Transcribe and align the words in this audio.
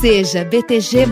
Seja 0.00 0.44
BTG. 0.44 1.04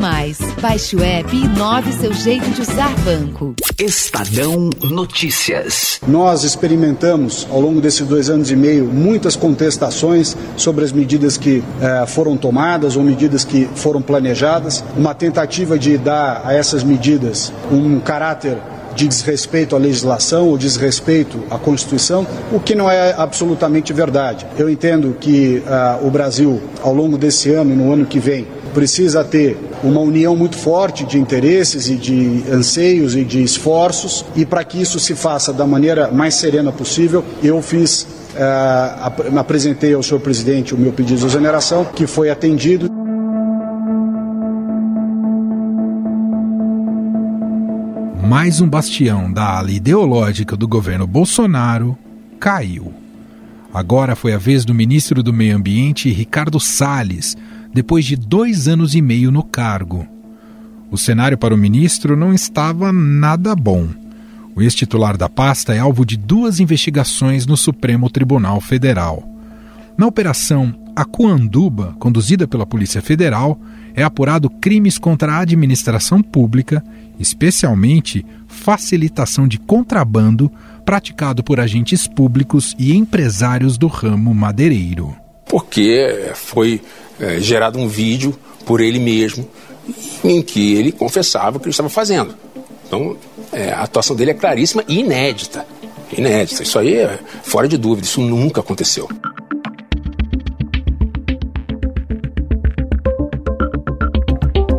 Baixe 0.63 0.97
o 0.97 1.05
app 1.05 1.37
e 1.37 1.45
inove 1.45 1.93
seu 1.93 2.11
jeito 2.15 2.49
de 2.53 2.63
usar 2.63 2.89
banco. 3.01 3.55
Estadão 3.79 4.71
Notícias. 4.83 6.01
Nós 6.09 6.43
experimentamos, 6.43 7.47
ao 7.51 7.61
longo 7.61 7.83
desses 7.83 8.07
dois 8.07 8.31
anos 8.31 8.51
e 8.51 8.57
meio, 8.57 8.87
muitas 8.87 9.37
contestações 9.37 10.35
sobre 10.57 10.87
as 10.87 10.93
medidas 10.93 11.37
que 11.37 11.63
eh, 11.83 12.07
foram 12.07 12.35
tomadas 12.35 12.97
ou 12.97 13.03
medidas 13.03 13.45
que 13.45 13.69
foram 13.75 14.01
planejadas. 14.01 14.83
Uma 14.97 15.15
tentativa 15.15 15.79
de 15.79 15.99
dar 15.99 16.41
a 16.47 16.55
essas 16.55 16.83
medidas 16.83 17.53
um 17.71 18.01
caráter 18.01 18.57
de 18.99 19.07
desrespeito 19.07 19.77
à 19.77 19.79
legislação 19.79 20.49
ou 20.49 20.59
desrespeito 20.59 21.45
à 21.49 21.57
Constituição, 21.57 22.27
o 22.51 22.59
que 22.59 22.75
não 22.75 22.91
é 22.91 23.15
absolutamente 23.17 23.93
verdade. 23.93 24.45
Eu 24.59 24.69
entendo 24.69 25.17
que 25.21 25.63
uh, 25.65 26.05
o 26.05 26.11
Brasil, 26.11 26.61
ao 26.83 26.93
longo 26.93 27.17
desse 27.17 27.53
ano 27.53 27.73
e 27.73 27.77
no 27.77 27.93
ano 27.93 28.05
que 28.05 28.19
vem, 28.19 28.45
precisa 28.75 29.23
ter 29.23 29.57
uma 29.85 30.01
união 30.01 30.35
muito 30.35 30.57
forte 30.57 31.05
de 31.05 31.17
interesses 31.17 31.89
e 31.89 31.95
de 31.95 32.43
anseios 32.51 33.15
e 33.15 33.23
de 33.23 33.41
esforços, 33.41 34.25
e 34.35 34.45
para 34.45 34.65
que 34.65 34.83
isso 34.83 34.99
se 34.99 35.15
faça 35.15 35.53
da 35.53 35.65
maneira 35.65 36.11
mais 36.11 36.35
serena 36.35 36.73
possível, 36.73 37.25
eu 37.41 37.63
fiz, 37.63 38.03
uh, 38.03 39.39
apresentei 39.39 39.95
ao 39.95 40.03
senhor 40.03 40.19
presidente 40.19 40.75
o 40.75 40.77
meu 40.77 40.93
pedido 40.93 41.21
de 41.21 41.27
exoneração, 41.27 41.85
que 41.85 42.05
foi 42.05 42.31
atendido. 42.31 42.98
Mais 48.29 48.61
um 48.61 48.69
bastião 48.69 49.33
da 49.33 49.57
ala 49.57 49.71
ideológica 49.71 50.55
do 50.55 50.69
governo 50.69 51.07
Bolsonaro 51.07 51.97
caiu. 52.39 52.93
Agora 53.73 54.15
foi 54.15 54.35
a 54.35 54.37
vez 54.37 54.67
do 54.67 54.75
ministro 54.75 55.23
do 55.23 55.33
Meio 55.33 55.57
Ambiente, 55.57 56.11
Ricardo 56.11 56.61
Salles, 56.61 57.35
depois 57.73 58.05
de 58.05 58.17
dois 58.17 58.69
anos 58.69 58.95
e 58.95 59.01
meio 59.01 59.31
no 59.31 59.43
cargo. 59.43 60.07
O 60.91 60.99
cenário 60.99 61.39
para 61.39 61.55
o 61.55 61.57
ministro 61.57 62.19
não 62.19 62.35
estava 62.35 62.93
nada 62.93 63.57
bom. 63.57 63.89
O 64.55 64.61
ex-titular 64.61 65.17
da 65.17 65.31
pasta 65.31 65.75
é 65.75 65.79
alvo 65.79 66.05
de 66.05 66.19
duas 66.19 66.61
investigações 66.61 67.47
no 67.47 67.57
Supremo 67.57 68.11
Tribunal 68.11 68.61
Federal. 68.61 69.27
Na 69.99 70.07
operação 70.07 70.73
Acuanduba, 70.95 71.97
conduzida 71.99 72.47
pela 72.47 72.65
Polícia 72.65 73.03
Federal, 73.03 73.59
é 73.97 74.05
apurado 74.05 74.49
crimes 74.49 74.97
contra 74.97 75.33
a 75.33 75.41
administração 75.41 76.23
pública, 76.23 76.85
especialmente 77.19 78.25
facilitação 78.47 79.49
de 79.49 79.59
contrabando 79.59 80.49
praticado 80.85 81.43
por 81.43 81.59
agentes 81.59 82.07
públicos 82.07 82.77
e 82.79 82.95
empresários 82.95 83.77
do 83.77 83.89
ramo 83.89 84.33
madeireiro. 84.33 85.17
Porque 85.47 86.31
foi 86.35 86.81
é, 87.19 87.41
gerado 87.41 87.77
um 87.77 87.89
vídeo 87.89 88.39
por 88.65 88.81
ele 88.81 89.01
mesmo 89.01 89.51
em 90.23 90.41
que 90.41 90.75
ele 90.75 90.93
confessava 90.93 91.57
o 91.57 91.61
que 91.61 91.67
ele 91.67 91.73
estava 91.73 91.89
fazendo. 91.89 92.37
Então, 92.87 93.17
é, 93.53 93.73
a 93.73 93.83
atuação 93.83 94.15
dele 94.15 94.31
é 94.31 94.35
claríssima 94.35 94.85
e 94.87 95.01
inédita. 95.01 95.67
Inédita. 96.17 96.63
Isso 96.63 96.79
aí 96.79 96.95
é 96.95 97.19
fora 97.43 97.67
de 97.67 97.77
dúvida, 97.77 98.07
isso 98.07 98.21
nunca 98.21 98.61
aconteceu. 98.61 99.09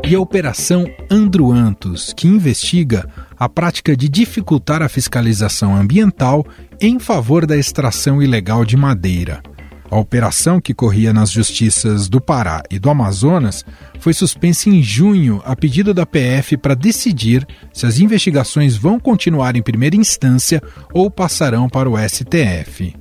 E 0.09 0.15
a 0.15 0.19
Operação 0.19 0.89
Androantos, 1.07 2.13
que 2.13 2.27
investiga 2.27 3.07
a 3.37 3.47
prática 3.47 3.95
de 3.95 4.09
dificultar 4.09 4.81
a 4.81 4.89
fiscalização 4.89 5.75
ambiental 5.75 6.43
em 6.81 6.97
favor 6.97 7.45
da 7.45 7.55
extração 7.55 8.19
ilegal 8.19 8.65
de 8.65 8.75
madeira. 8.75 9.39
A 9.87 9.99
operação, 9.99 10.59
que 10.59 10.73
corria 10.73 11.13
nas 11.13 11.29
justiças 11.29 12.09
do 12.09 12.19
Pará 12.19 12.63
e 12.71 12.79
do 12.79 12.89
Amazonas, 12.89 13.63
foi 13.99 14.13
suspensa 14.13 14.67
em 14.67 14.81
junho 14.81 15.43
a 15.45 15.55
pedido 15.55 15.93
da 15.93 16.07
PF 16.07 16.57
para 16.57 16.73
decidir 16.73 17.45
se 17.71 17.85
as 17.85 17.99
investigações 17.99 18.75
vão 18.75 18.99
continuar 18.99 19.55
em 19.55 19.61
primeira 19.61 19.95
instância 19.95 20.59
ou 20.91 21.11
passarão 21.11 21.69
para 21.69 21.87
o 21.87 21.95
STF. 21.95 22.95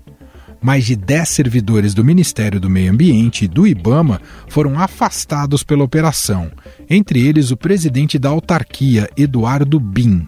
Mais 0.61 0.85
de 0.85 0.97
10 0.97 1.29
servidores 1.29 1.95
do 1.95 2.05
Ministério 2.05 2.59
do 2.59 2.69
Meio 2.69 2.93
Ambiente 2.93 3.45
e 3.45 3.49
do 3.49 3.67
IBAMA 3.67 4.21
foram 4.49 4.79
afastados 4.79 5.63
pela 5.63 5.85
operação, 5.85 6.51
entre 6.91 7.25
eles 7.25 7.51
o 7.51 7.57
presidente 7.57 8.19
da 8.19 8.29
autarquia, 8.29 9.09
Eduardo 9.17 9.79
Bin. 9.79 10.27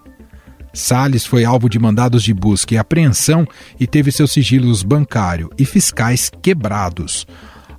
Salles 0.73 1.27
foi 1.27 1.45
alvo 1.45 1.69
de 1.69 1.79
mandados 1.79 2.23
de 2.23 2.33
busca 2.33 2.75
e 2.75 2.79
apreensão 2.79 3.47
e 3.79 3.87
teve 3.87 4.13
seus 4.13 4.33
sigilos 4.33 4.85
bancário 4.85 5.51
e 5.59 5.65
fiscais 5.65 6.31
quebrados. 6.43 7.27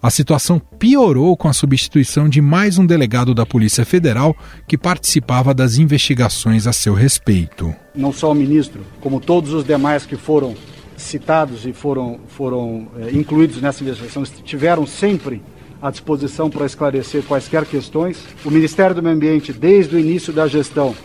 A 0.03 0.09
situação 0.09 0.59
piorou 0.79 1.37
com 1.37 1.47
a 1.47 1.53
substituição 1.53 2.27
de 2.27 2.41
mais 2.41 2.79
um 2.79 2.85
delegado 2.85 3.35
da 3.35 3.45
Polícia 3.45 3.85
Federal 3.85 4.35
que 4.67 4.77
participava 4.77 5.53
das 5.53 5.77
investigações 5.77 6.65
a 6.65 6.73
seu 6.73 6.95
respeito. 6.95 7.73
Não 7.95 8.11
só 8.11 8.31
o 8.31 8.35
ministro, 8.35 8.81
como 8.99 9.19
todos 9.19 9.53
os 9.53 9.63
demais 9.63 10.03
que 10.03 10.17
foram 10.17 10.55
citados 11.01 11.65
e 11.65 11.73
foram, 11.73 12.19
foram 12.27 12.87
é, 12.99 13.11
incluídos 13.11 13.61
nessa 13.61 13.83
investigação, 13.83 14.23
estiveram 14.23 14.85
sempre 14.85 15.41
à 15.81 15.89
disposição 15.89 16.49
para 16.49 16.65
esclarecer 16.65 17.23
quaisquer 17.23 17.65
questões. 17.65 18.23
O 18.45 18.51
Ministério 18.51 18.95
do 18.95 19.01
Meio 19.01 19.15
Ambiente, 19.15 19.51
desde 19.51 19.95
o 19.95 19.99
início 19.99 20.31
da 20.31 20.47
gestão, 20.47 20.95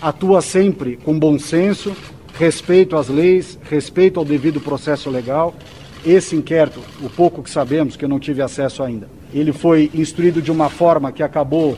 atua 0.00 0.40
sempre 0.40 0.96
com 0.96 1.18
bom 1.18 1.38
senso, 1.38 1.94
respeito 2.38 2.96
às 2.96 3.08
leis, 3.08 3.58
respeito 3.68 4.18
ao 4.18 4.24
devido 4.24 4.60
processo 4.60 5.10
legal. 5.10 5.54
Esse 6.06 6.34
inquérito, 6.34 6.80
o 7.02 7.10
pouco 7.10 7.42
que 7.42 7.50
sabemos, 7.50 7.96
que 7.96 8.04
eu 8.04 8.08
não 8.08 8.18
tive 8.18 8.40
acesso 8.40 8.82
ainda, 8.82 9.08
ele 9.34 9.52
foi 9.52 9.90
instruído 9.92 10.40
de 10.40 10.50
uma 10.50 10.70
forma 10.70 11.12
que 11.12 11.22
acabou 11.22 11.76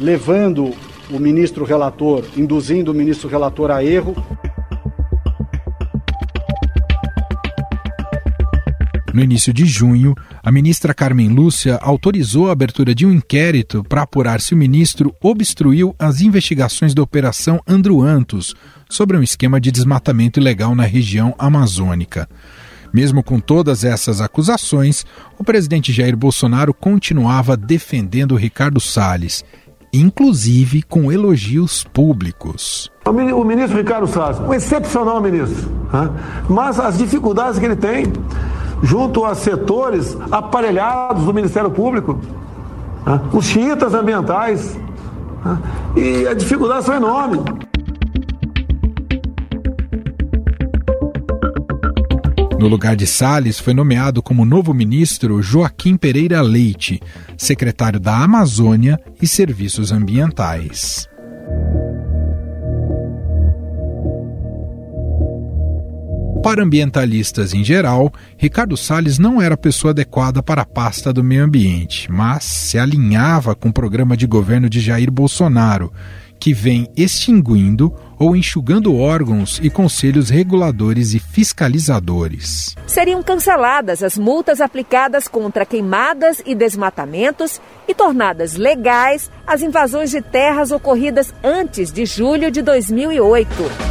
levando 0.00 0.74
o 1.10 1.18
ministro 1.18 1.64
relator, 1.64 2.24
induzindo 2.36 2.90
o 2.90 2.94
ministro 2.94 3.28
relator 3.28 3.70
a 3.70 3.84
erro. 3.84 4.16
No 9.12 9.22
início 9.22 9.52
de 9.52 9.64
junho, 9.64 10.14
a 10.42 10.52
ministra 10.52 10.94
Carmen 10.94 11.28
Lúcia 11.28 11.78
autorizou 11.82 12.48
a 12.48 12.52
abertura 12.52 12.94
de 12.94 13.04
um 13.04 13.12
inquérito 13.12 13.82
para 13.82 14.02
apurar 14.02 14.40
se 14.40 14.54
o 14.54 14.56
ministro 14.56 15.14
obstruiu 15.20 15.94
as 15.98 16.20
investigações 16.20 16.94
da 16.94 17.02
Operação 17.02 17.60
Andruantos 17.66 18.54
sobre 18.88 19.16
um 19.16 19.22
esquema 19.22 19.60
de 19.60 19.72
desmatamento 19.72 20.38
ilegal 20.38 20.74
na 20.74 20.84
região 20.84 21.34
amazônica. 21.38 22.28
Mesmo 22.92 23.22
com 23.22 23.40
todas 23.40 23.84
essas 23.84 24.20
acusações, 24.20 25.04
o 25.38 25.44
presidente 25.44 25.92
Jair 25.92 26.16
Bolsonaro 26.16 26.72
continuava 26.72 27.56
defendendo 27.56 28.36
Ricardo 28.36 28.80
Salles, 28.80 29.44
inclusive 29.92 30.82
com 30.82 31.10
elogios 31.10 31.84
públicos. 31.84 32.90
O 33.04 33.44
ministro 33.44 33.76
Ricardo 33.76 34.06
Salles, 34.06 34.38
um 34.38 34.54
excepcional 34.54 35.20
ministro, 35.20 35.68
né? 35.92 36.10
mas 36.48 36.78
as 36.78 36.98
dificuldades 36.98 37.58
que 37.58 37.64
ele 37.64 37.76
tem 37.76 38.04
junto 38.82 39.24
a 39.24 39.34
setores 39.34 40.16
aparelhados 40.30 41.24
do 41.24 41.34
Ministério 41.34 41.70
Público, 41.70 42.18
né? 43.06 43.20
os 43.32 43.44
xiitas 43.44 43.94
ambientais, 43.94 44.78
né? 45.44 45.58
e 45.96 46.26
as 46.26 46.36
dificuldades 46.36 46.86
são 46.86 46.94
enormes. 46.94 47.40
No 52.58 52.68
lugar 52.68 52.94
de 52.94 53.06
Salles, 53.06 53.58
foi 53.58 53.72
nomeado 53.72 54.22
como 54.22 54.44
novo 54.44 54.74
ministro 54.74 55.40
Joaquim 55.40 55.96
Pereira 55.96 56.42
Leite, 56.42 57.00
secretário 57.34 57.98
da 57.98 58.18
Amazônia 58.18 59.00
e 59.20 59.26
Serviços 59.26 59.90
Ambientais. 59.90 61.09
Para 66.42 66.62
ambientalistas 66.62 67.52
em 67.52 67.62
geral, 67.62 68.10
Ricardo 68.38 68.74
Salles 68.74 69.18
não 69.18 69.42
era 69.42 69.54
a 69.54 69.58
pessoa 69.58 69.90
adequada 69.90 70.42
para 70.42 70.62
a 70.62 70.66
pasta 70.66 71.12
do 71.12 71.22
meio 71.22 71.44
ambiente, 71.44 72.10
mas 72.10 72.44
se 72.44 72.78
alinhava 72.78 73.54
com 73.54 73.68
o 73.68 73.72
programa 73.72 74.16
de 74.16 74.26
governo 74.26 74.68
de 74.68 74.80
Jair 74.80 75.10
Bolsonaro, 75.10 75.92
que 76.38 76.54
vem 76.54 76.88
extinguindo 76.96 77.94
ou 78.18 78.34
enxugando 78.34 78.96
órgãos 78.96 79.60
e 79.62 79.68
conselhos 79.68 80.30
reguladores 80.30 81.12
e 81.12 81.18
fiscalizadores. 81.18 82.74
Seriam 82.86 83.22
canceladas 83.22 84.02
as 84.02 84.16
multas 84.16 84.62
aplicadas 84.62 85.28
contra 85.28 85.66
queimadas 85.66 86.42
e 86.46 86.54
desmatamentos 86.54 87.60
e 87.86 87.94
tornadas 87.94 88.54
legais 88.54 89.30
as 89.46 89.60
invasões 89.60 90.10
de 90.10 90.22
terras 90.22 90.70
ocorridas 90.70 91.34
antes 91.44 91.92
de 91.92 92.06
julho 92.06 92.50
de 92.50 92.62
2008. 92.62 93.89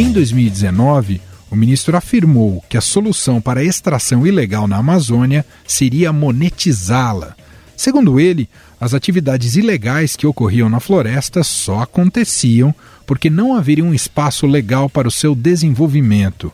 Em 0.00 0.12
2019, 0.12 1.20
o 1.50 1.54
ministro 1.54 1.94
afirmou 1.94 2.64
que 2.70 2.78
a 2.78 2.80
solução 2.80 3.38
para 3.38 3.60
a 3.60 3.62
extração 3.62 4.26
ilegal 4.26 4.66
na 4.66 4.78
Amazônia 4.78 5.44
seria 5.66 6.10
monetizá-la. 6.10 7.36
Segundo 7.76 8.18
ele, 8.18 8.48
as 8.80 8.94
atividades 8.94 9.56
ilegais 9.56 10.16
que 10.16 10.26
ocorriam 10.26 10.70
na 10.70 10.80
floresta 10.80 11.44
só 11.44 11.80
aconteciam 11.80 12.74
porque 13.04 13.28
não 13.28 13.54
haveria 13.54 13.84
um 13.84 13.92
espaço 13.92 14.46
legal 14.46 14.88
para 14.88 15.06
o 15.06 15.10
seu 15.10 15.34
desenvolvimento. 15.34 16.50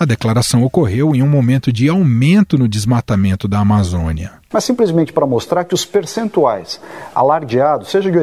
A 0.00 0.04
declaração 0.04 0.62
ocorreu 0.62 1.12
em 1.12 1.24
um 1.24 1.28
momento 1.28 1.72
de 1.72 1.88
aumento 1.88 2.56
no 2.56 2.68
desmatamento 2.68 3.48
da 3.48 3.58
Amazônia. 3.58 4.34
Mas 4.52 4.62
simplesmente 4.62 5.12
para 5.12 5.26
mostrar 5.26 5.64
que 5.64 5.74
os 5.74 5.84
percentuais 5.84 6.80
alardeados, 7.12 7.90
seja 7.90 8.08
de 8.08 8.16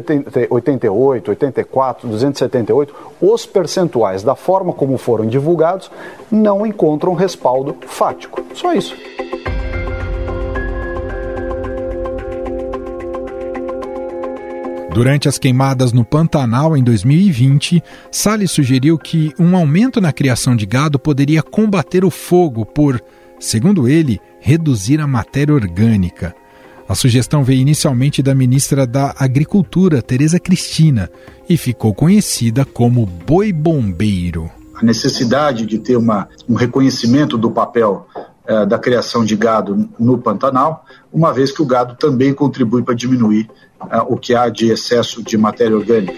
88, 0.50 1.32
84, 1.32 2.08
278, 2.08 2.96
os 3.20 3.46
percentuais, 3.46 4.24
da 4.24 4.36
forma 4.36 4.72
como 4.72 4.98
foram 4.98 5.28
divulgados, 5.28 5.92
não 6.32 6.66
encontram 6.66 7.14
respaldo 7.14 7.76
fático. 7.86 8.42
Só 8.54 8.74
isso. 8.74 8.96
Durante 14.96 15.28
as 15.28 15.38
queimadas 15.38 15.92
no 15.92 16.06
Pantanal 16.06 16.78
em 16.78 16.82
2020, 16.82 17.84
Salles 18.10 18.50
sugeriu 18.50 18.98
que 18.98 19.34
um 19.38 19.54
aumento 19.54 20.00
na 20.00 20.14
criação 20.14 20.56
de 20.56 20.66
gado 20.66 20.98
poderia 20.98 21.44
combater 21.44 22.06
o 22.06 22.10
fogo 22.10 22.66
por, 22.66 23.04
segundo 23.38 23.90
ele, 23.90 24.22
reduzir 24.40 25.02
a 25.02 25.06
matéria 25.06 25.54
orgânica. 25.54 26.34
A 26.88 26.96
sugestão 26.96 27.44
veio 27.44 27.60
inicialmente 27.60 28.24
da 28.24 28.34
ministra 28.34 28.88
da 28.88 29.14
Agricultura, 29.20 30.02
Tereza 30.02 30.40
Cristina, 30.40 31.10
e 31.50 31.58
ficou 31.58 31.94
conhecida 31.94 32.64
como 32.64 33.06
boi 33.06 33.52
bombeiro. 33.52 34.50
A 34.76 34.82
necessidade 34.82 35.66
de 35.66 35.78
ter 35.78 35.98
uma, 35.98 36.30
um 36.48 36.54
reconhecimento 36.54 37.38
do 37.38 37.52
papel 37.52 38.08
eh, 38.48 38.66
da 38.66 38.78
criação 38.78 39.26
de 39.26 39.36
gado 39.36 39.90
no 40.00 40.18
Pantanal, 40.18 40.86
uma 41.12 41.34
vez 41.34 41.52
que 41.52 41.62
o 41.62 41.66
gado 41.66 41.96
também 41.96 42.34
contribui 42.34 42.84
para 42.84 42.94
diminuir 42.94 43.50
uh, 43.82 44.06
o 44.08 44.18
que 44.18 44.36
há 44.36 44.50
de 44.50 44.70
excesso 44.70 45.24
de 45.24 45.38
matéria 45.38 45.76
orgânica. 45.76 46.14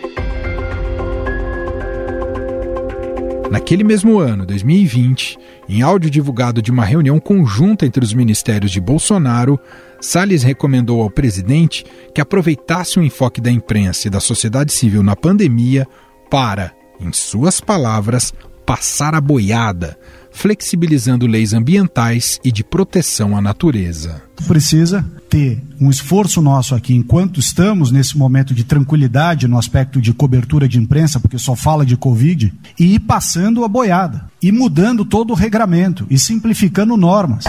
Naquele 3.50 3.83
mesmo 3.83 4.19
ano, 4.19 4.45
2020, 4.45 5.39
em 5.69 5.81
áudio 5.81 6.09
divulgado 6.09 6.62
de 6.62 6.69
uma 6.69 6.83
reunião 6.83 7.18
conjunta 7.18 7.85
entre 7.85 8.03
os 8.03 8.13
ministérios 8.13 8.71
de 8.71 8.81
Bolsonaro, 8.81 9.57
Salles 10.01 10.44
recomendou 10.44 11.01
ao 11.01 11.09
presidente 11.09 11.85
que 12.13 12.19
aproveitasse 12.19 13.00
o 13.00 13.03
enfoque 13.03 13.39
da 13.39 13.50
imprensa 13.50 14.07
e 14.07 14.12
da 14.12 14.19
sociedade 14.19 14.74
civil 14.74 15.01
na 15.01 15.15
pandemia 15.15 15.88
para, 16.29 16.74
em 17.00 17.13
suas 17.13 17.62
palavras, 17.62 18.33
passar 18.65 19.15
a 19.15 19.21
boiada, 19.21 19.97
flexibilizando 20.38 21.25
leis 21.25 21.51
ambientais 21.51 22.39
e 22.44 22.51
de 22.51 22.63
proteção 22.63 23.36
à 23.36 23.42
natureza. 23.42 24.22
Precisa 24.45 25.04
ter 25.28 25.63
um 25.81 25.89
esforço 25.89 26.42
nosso 26.44 26.75
aqui, 26.75 26.94
enquanto 26.94 27.39
estamos 27.39 27.92
nesse 27.92 28.16
momento 28.16 28.54
de 28.54 28.63
tranquilidade 28.63 29.48
no 29.48 29.57
aspecto 29.57 30.00
de 30.00 30.13
cobertura 30.13 30.68
de 30.68 30.78
imprensa, 30.78 31.19
porque 31.19 31.39
só 31.39 31.56
fala 31.56 31.84
de 31.84 31.98
Covid, 31.98 32.54
e 32.80 32.94
ir 32.94 33.00
passando 33.00 33.66
a 33.66 33.68
boiada, 33.68 34.30
e 34.42 34.51
mudando 34.51 35.04
todo 35.04 35.31
o 35.31 35.36
regramento, 35.36 36.06
e 36.07 36.19
simplificando 36.19 36.95
normas. 36.95 37.45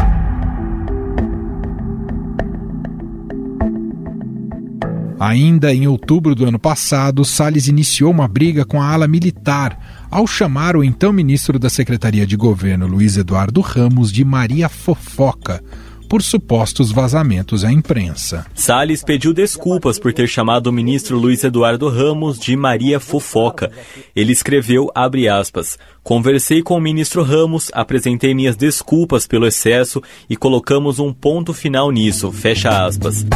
Ainda 5.20 5.75
em 5.75 5.87
outubro 5.87 6.35
do 6.35 6.46
ano 6.46 6.58
passado, 6.58 7.25
Salles 7.25 7.67
iniciou 7.67 8.11
uma 8.11 8.29
briga 8.29 8.64
com 8.64 8.81
a 8.81 8.88
ala 8.88 9.08
militar 9.08 9.97
ao 10.10 10.26
chamar 10.26 10.76
o 10.76 10.84
então 10.84 11.12
ministro 11.12 11.58
da 11.58 11.69
Secretaria 11.69 12.26
de 12.26 12.37
Governo, 12.37 12.87
Luiz 12.87 13.16
Eduardo 13.16 13.60
Ramos, 13.60 14.12
de 14.12 14.25
Maria 14.25 14.69
Fofoca 14.69 15.62
por 16.08 16.22
supostos 16.22 16.90
vazamentos 16.90 17.64
à 17.64 17.70
imprensa. 17.70 18.46
Salles 18.55 19.05
pediu 19.05 19.34
desculpas 19.34 19.99
por 19.99 20.12
ter 20.12 20.26
chamado 20.26 20.69
o 20.69 20.72
ministro 20.72 21.19
Luiz 21.19 21.44
Eduardo 21.44 21.88
Ramos 21.88 22.38
de 22.38 22.56
Maria 22.56 22.99
Fofoca. 22.99 23.70
Ele 24.16 24.32
escreveu, 24.32 24.90
abre 24.94 25.28
aspas, 25.28 25.78
Conversei 26.02 26.62
com 26.62 26.75
o 26.75 26.81
ministro 26.81 27.22
Ramos, 27.22 27.70
apresentei 27.75 28.34
minhas 28.34 28.56
desculpas 28.56 29.26
pelo 29.26 29.46
excesso 29.46 30.02
e 30.31 30.37
colocamos 30.37 30.99
um 30.99 31.12
ponto 31.12 31.52
final 31.52 31.90
nisso, 31.90 32.32
fecha 32.32 32.87
aspas. 32.87 33.26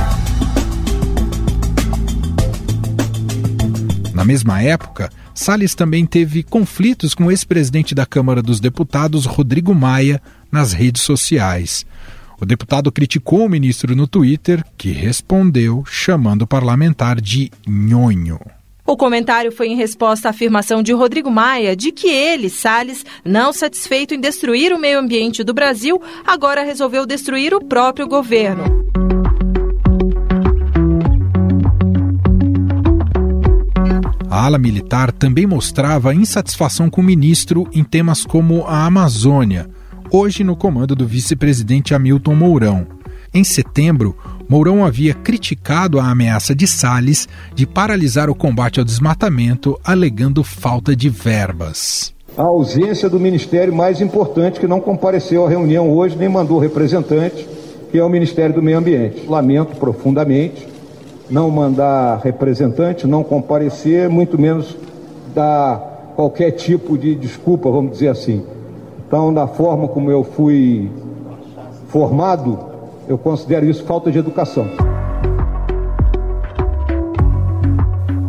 Na 4.14 4.24
mesma 4.24 4.62
época, 4.62 5.10
Salles 5.34 5.74
também 5.74 6.04
teve 6.04 6.42
conflitos 6.42 7.14
com 7.14 7.24
o 7.24 7.30
ex-presidente 7.30 7.94
da 7.94 8.04
Câmara 8.04 8.42
dos 8.42 8.60
Deputados, 8.60 9.24
Rodrigo 9.24 9.74
Maia, 9.74 10.20
nas 10.50 10.72
redes 10.72 11.02
sociais. 11.02 11.86
O 12.40 12.44
deputado 12.44 12.90
criticou 12.90 13.46
o 13.46 13.48
ministro 13.48 13.94
no 13.94 14.06
Twitter, 14.06 14.64
que 14.76 14.90
respondeu 14.90 15.84
chamando 15.86 16.42
o 16.42 16.46
parlamentar 16.46 17.20
de 17.20 17.50
nhonho. 17.66 18.40
O 18.84 18.96
comentário 18.96 19.52
foi 19.52 19.68
em 19.68 19.76
resposta 19.76 20.28
à 20.28 20.30
afirmação 20.30 20.82
de 20.82 20.92
Rodrigo 20.92 21.30
Maia 21.30 21.76
de 21.76 21.92
que 21.92 22.08
ele, 22.08 22.50
Salles, 22.50 23.06
não 23.24 23.52
satisfeito 23.52 24.12
em 24.12 24.20
destruir 24.20 24.72
o 24.72 24.78
meio 24.78 24.98
ambiente 24.98 25.44
do 25.44 25.54
Brasil, 25.54 26.02
agora 26.26 26.64
resolveu 26.64 27.06
destruir 27.06 27.54
o 27.54 27.64
próprio 27.64 28.08
governo. 28.08 28.82
A 34.32 34.46
ala 34.46 34.56
militar 34.56 35.12
também 35.12 35.46
mostrava 35.46 36.14
insatisfação 36.14 36.88
com 36.88 37.02
o 37.02 37.04
ministro 37.04 37.68
em 37.70 37.84
temas 37.84 38.24
como 38.24 38.64
a 38.66 38.86
Amazônia, 38.86 39.68
hoje 40.10 40.42
no 40.42 40.56
comando 40.56 40.96
do 40.96 41.06
vice-presidente 41.06 41.94
Hamilton 41.94 42.34
Mourão. 42.34 42.86
Em 43.34 43.44
setembro, 43.44 44.16
Mourão 44.48 44.86
havia 44.86 45.12
criticado 45.12 46.00
a 46.00 46.08
ameaça 46.08 46.54
de 46.54 46.66
Salles 46.66 47.28
de 47.54 47.66
paralisar 47.66 48.30
o 48.30 48.34
combate 48.34 48.78
ao 48.78 48.86
desmatamento, 48.86 49.78
alegando 49.84 50.42
falta 50.42 50.96
de 50.96 51.10
verbas. 51.10 52.14
A 52.34 52.44
ausência 52.44 53.10
do 53.10 53.20
ministério 53.20 53.76
mais 53.76 54.00
importante 54.00 54.58
que 54.58 54.66
não 54.66 54.80
compareceu 54.80 55.44
à 55.44 55.48
reunião 55.50 55.90
hoje 55.90 56.16
nem 56.16 56.30
mandou 56.30 56.58
representante, 56.58 57.46
que 57.90 57.98
é 57.98 58.02
o 58.02 58.08
Ministério 58.08 58.54
do 58.54 58.62
Meio 58.62 58.78
Ambiente. 58.78 59.26
Lamento 59.26 59.76
profundamente 59.76 60.71
não 61.30 61.50
mandar 61.50 62.20
representante, 62.22 63.06
não 63.06 63.22
comparecer, 63.22 64.08
muito 64.08 64.38
menos 64.38 64.76
dar 65.34 66.12
qualquer 66.14 66.52
tipo 66.52 66.96
de 66.98 67.14
desculpa, 67.14 67.70
vamos 67.70 67.92
dizer 67.92 68.08
assim. 68.08 68.44
Então, 69.06 69.32
da 69.32 69.46
forma 69.46 69.88
como 69.88 70.10
eu 70.10 70.24
fui 70.24 70.90
formado, 71.88 72.58
eu 73.08 73.18
considero 73.18 73.66
isso 73.66 73.84
falta 73.84 74.10
de 74.10 74.18
educação. 74.18 74.91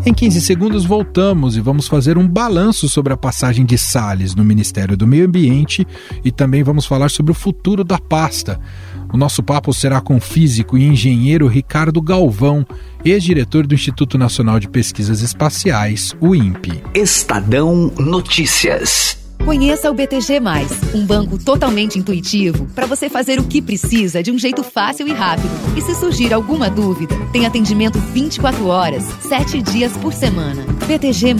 Em 0.05 0.13
15 0.13 0.41
segundos 0.41 0.83
voltamos 0.83 1.55
e 1.55 1.61
vamos 1.61 1.87
fazer 1.87 2.17
um 2.17 2.27
balanço 2.27 2.89
sobre 2.89 3.13
a 3.13 3.17
passagem 3.17 3.65
de 3.65 3.77
Salles 3.77 4.35
no 4.35 4.43
Ministério 4.43 4.97
do 4.97 5.07
Meio 5.07 5.25
Ambiente 5.25 5.87
e 6.25 6.29
também 6.29 6.61
vamos 6.61 6.85
falar 6.85 7.09
sobre 7.09 7.31
o 7.31 7.35
futuro 7.35 7.85
da 7.85 7.97
pasta. 7.97 8.59
O 9.13 9.17
nosso 9.17 9.41
papo 9.41 9.73
será 9.73 10.01
com 10.01 10.17
o 10.17 10.19
físico 10.19 10.77
e 10.77 10.83
engenheiro 10.83 11.47
Ricardo 11.47 12.01
Galvão, 12.01 12.67
ex-diretor 13.05 13.65
do 13.65 13.75
Instituto 13.75 14.17
Nacional 14.17 14.59
de 14.59 14.67
Pesquisas 14.67 15.21
Espaciais, 15.21 16.13
o 16.19 16.35
INPE. 16.35 16.83
Estadão 16.93 17.89
Notícias. 17.97 19.22
Conheça 19.45 19.91
o 19.91 19.93
BTG, 19.93 20.39
um 20.93 21.05
banco 21.05 21.37
totalmente 21.37 21.99
intuitivo 21.99 22.65
para 22.73 22.85
você 22.85 23.09
fazer 23.09 23.41
o 23.41 23.43
que 23.43 23.61
precisa 23.61 24.23
de 24.23 24.31
um 24.31 24.39
jeito 24.39 24.63
fácil 24.63 25.05
e 25.05 25.11
rápido. 25.11 25.49
E 25.77 25.81
se 25.81 25.93
surgir 25.95 26.33
alguma 26.33 26.69
dúvida, 26.69 27.13
tem 27.33 27.45
atendimento 27.45 27.99
24 27.99 28.65
horas, 28.65 29.03
7 29.27 29.61
dias 29.61 29.91
por 29.97 30.13
semana. 30.13 30.63
BTG, 30.87 31.35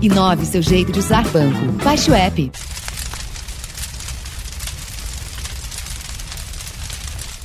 inove 0.00 0.46
seu 0.46 0.62
jeito 0.62 0.92
de 0.92 1.00
usar 1.00 1.26
banco. 1.30 1.72
Baixe 1.82 2.08
o 2.10 2.14
app. 2.14 2.50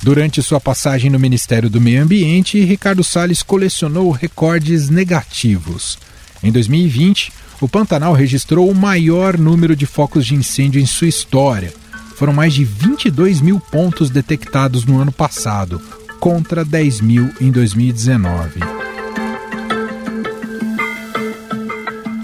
Durante 0.00 0.42
sua 0.42 0.60
passagem 0.60 1.10
no 1.10 1.18
Ministério 1.18 1.68
do 1.68 1.80
Meio 1.80 2.02
Ambiente, 2.02 2.62
Ricardo 2.62 3.02
Salles 3.02 3.42
colecionou 3.42 4.12
recordes 4.12 4.88
negativos. 4.88 5.98
Em 6.44 6.52
2020, 6.52 7.32
o 7.58 7.66
Pantanal 7.66 8.12
registrou 8.12 8.70
o 8.70 8.74
maior 8.74 9.38
número 9.38 9.74
de 9.74 9.86
focos 9.86 10.26
de 10.26 10.34
incêndio 10.34 10.78
em 10.78 10.84
sua 10.84 11.08
história. 11.08 11.72
Foram 12.16 12.34
mais 12.34 12.52
de 12.52 12.64
22 12.64 13.40
mil 13.40 13.58
pontos 13.58 14.10
detectados 14.10 14.84
no 14.84 15.00
ano 15.00 15.10
passado, 15.10 15.80
contra 16.20 16.62
10 16.62 17.00
mil 17.00 17.30
em 17.40 17.50
2019. 17.50 18.60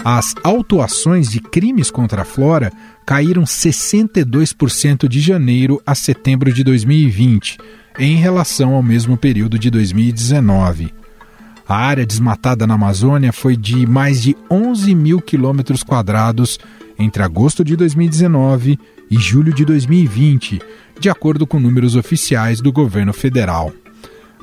As 0.05 0.35
autuações 0.43 1.29
de 1.29 1.39
crimes 1.39 1.89
contra 1.89 2.21
a 2.21 2.25
flora 2.25 2.71
caíram 3.03 3.43
62% 3.43 5.07
de 5.07 5.19
janeiro 5.19 5.81
a 5.83 5.95
setembro 5.95 6.53
de 6.53 6.63
2020, 6.63 7.57
em 7.97 8.17
relação 8.17 8.75
ao 8.75 8.83
mesmo 8.83 9.17
período 9.17 9.57
de 9.57 9.71
2019. 9.71 11.00
A 11.67 11.75
área 11.75 12.05
desmatada 12.05 12.67
na 12.67 12.73
Amazônia 12.73 13.31
foi 13.31 13.55
de 13.55 13.85
mais 13.85 14.21
de 14.21 14.35
11 14.49 14.93
mil 14.95 15.21
quilômetros 15.21 15.83
quadrados 15.83 16.59
entre 16.97 17.23
agosto 17.23 17.63
de 17.63 17.75
2019 17.75 18.79
e 19.09 19.17
julho 19.17 19.53
de 19.53 19.65
2020, 19.65 20.61
de 20.99 21.09
acordo 21.09 21.47
com 21.47 21.59
números 21.59 21.95
oficiais 21.95 22.61
do 22.61 22.71
governo 22.71 23.13
federal. 23.13 23.73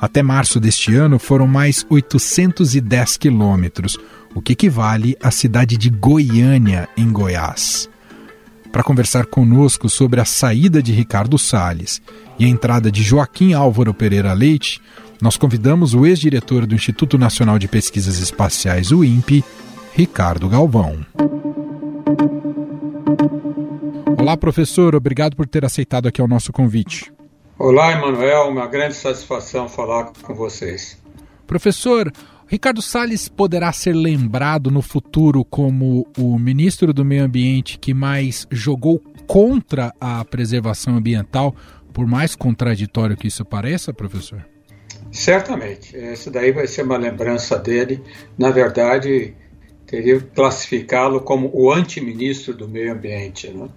Até 0.00 0.22
março 0.22 0.60
deste 0.60 0.94
ano 0.94 1.18
foram 1.18 1.46
mais 1.46 1.84
810 1.88 3.16
quilômetros, 3.16 3.98
o 4.34 4.40
que 4.40 4.52
equivale 4.52 5.16
à 5.20 5.30
cidade 5.30 5.76
de 5.76 5.90
Goiânia, 5.90 6.88
em 6.96 7.10
Goiás. 7.10 7.88
para 8.70 8.82
conversar 8.82 9.24
conosco 9.24 9.88
sobre 9.88 10.20
a 10.20 10.26
saída 10.26 10.82
de 10.82 10.92
Ricardo 10.92 11.38
Salles 11.38 12.02
e 12.38 12.44
a 12.44 12.48
entrada 12.48 12.92
de 12.92 13.02
Joaquim 13.02 13.54
Álvaro 13.54 13.94
Pereira 13.94 14.34
Leite, 14.34 14.80
nós 15.20 15.36
convidamos 15.36 15.94
o 15.94 16.06
ex-diretor 16.06 16.66
do 16.66 16.74
Instituto 16.74 17.18
Nacional 17.18 17.58
de 17.58 17.66
Pesquisas 17.66 18.18
Espaciais, 18.18 18.92
o 18.92 19.04
INPE, 19.04 19.44
Ricardo 19.92 20.48
Galvão. 20.48 21.04
Olá, 24.18 24.36
professor, 24.36 24.94
obrigado 24.94 25.34
por 25.34 25.46
ter 25.46 25.64
aceitado 25.64 26.06
aqui 26.06 26.22
o 26.22 26.28
nosso 26.28 26.52
convite. 26.52 27.12
Olá, 27.58 27.92
Emanuel, 27.92 28.48
uma 28.48 28.66
grande 28.66 28.94
satisfação 28.94 29.68
falar 29.68 30.12
com 30.22 30.34
vocês. 30.34 30.96
Professor, 31.46 32.12
Ricardo 32.46 32.80
Salles 32.80 33.28
poderá 33.28 33.72
ser 33.72 33.94
lembrado 33.94 34.70
no 34.70 34.82
futuro 34.82 35.44
como 35.44 36.06
o 36.16 36.38
ministro 36.38 36.92
do 36.92 37.04
Meio 37.04 37.24
Ambiente 37.24 37.78
que 37.78 37.92
mais 37.92 38.46
jogou 38.50 39.02
contra 39.26 39.92
a 40.00 40.24
preservação 40.24 40.96
ambiental, 40.96 41.54
por 41.92 42.06
mais 42.06 42.36
contraditório 42.36 43.16
que 43.16 43.26
isso 43.26 43.44
pareça, 43.44 43.92
professor? 43.92 44.44
Certamente. 45.10 45.96
Essa 45.96 46.30
daí 46.30 46.52
vai 46.52 46.66
ser 46.66 46.82
uma 46.82 46.96
lembrança 46.96 47.58
dele. 47.58 48.02
Na 48.36 48.50
verdade, 48.50 49.34
teria 49.86 50.20
que 50.20 50.26
classificá-lo 50.26 51.20
como 51.20 51.50
o 51.52 51.72
antiministro 51.72 52.54
do 52.54 52.68
Meio 52.68 52.92
Ambiente. 52.92 53.48
Né? 53.48 53.68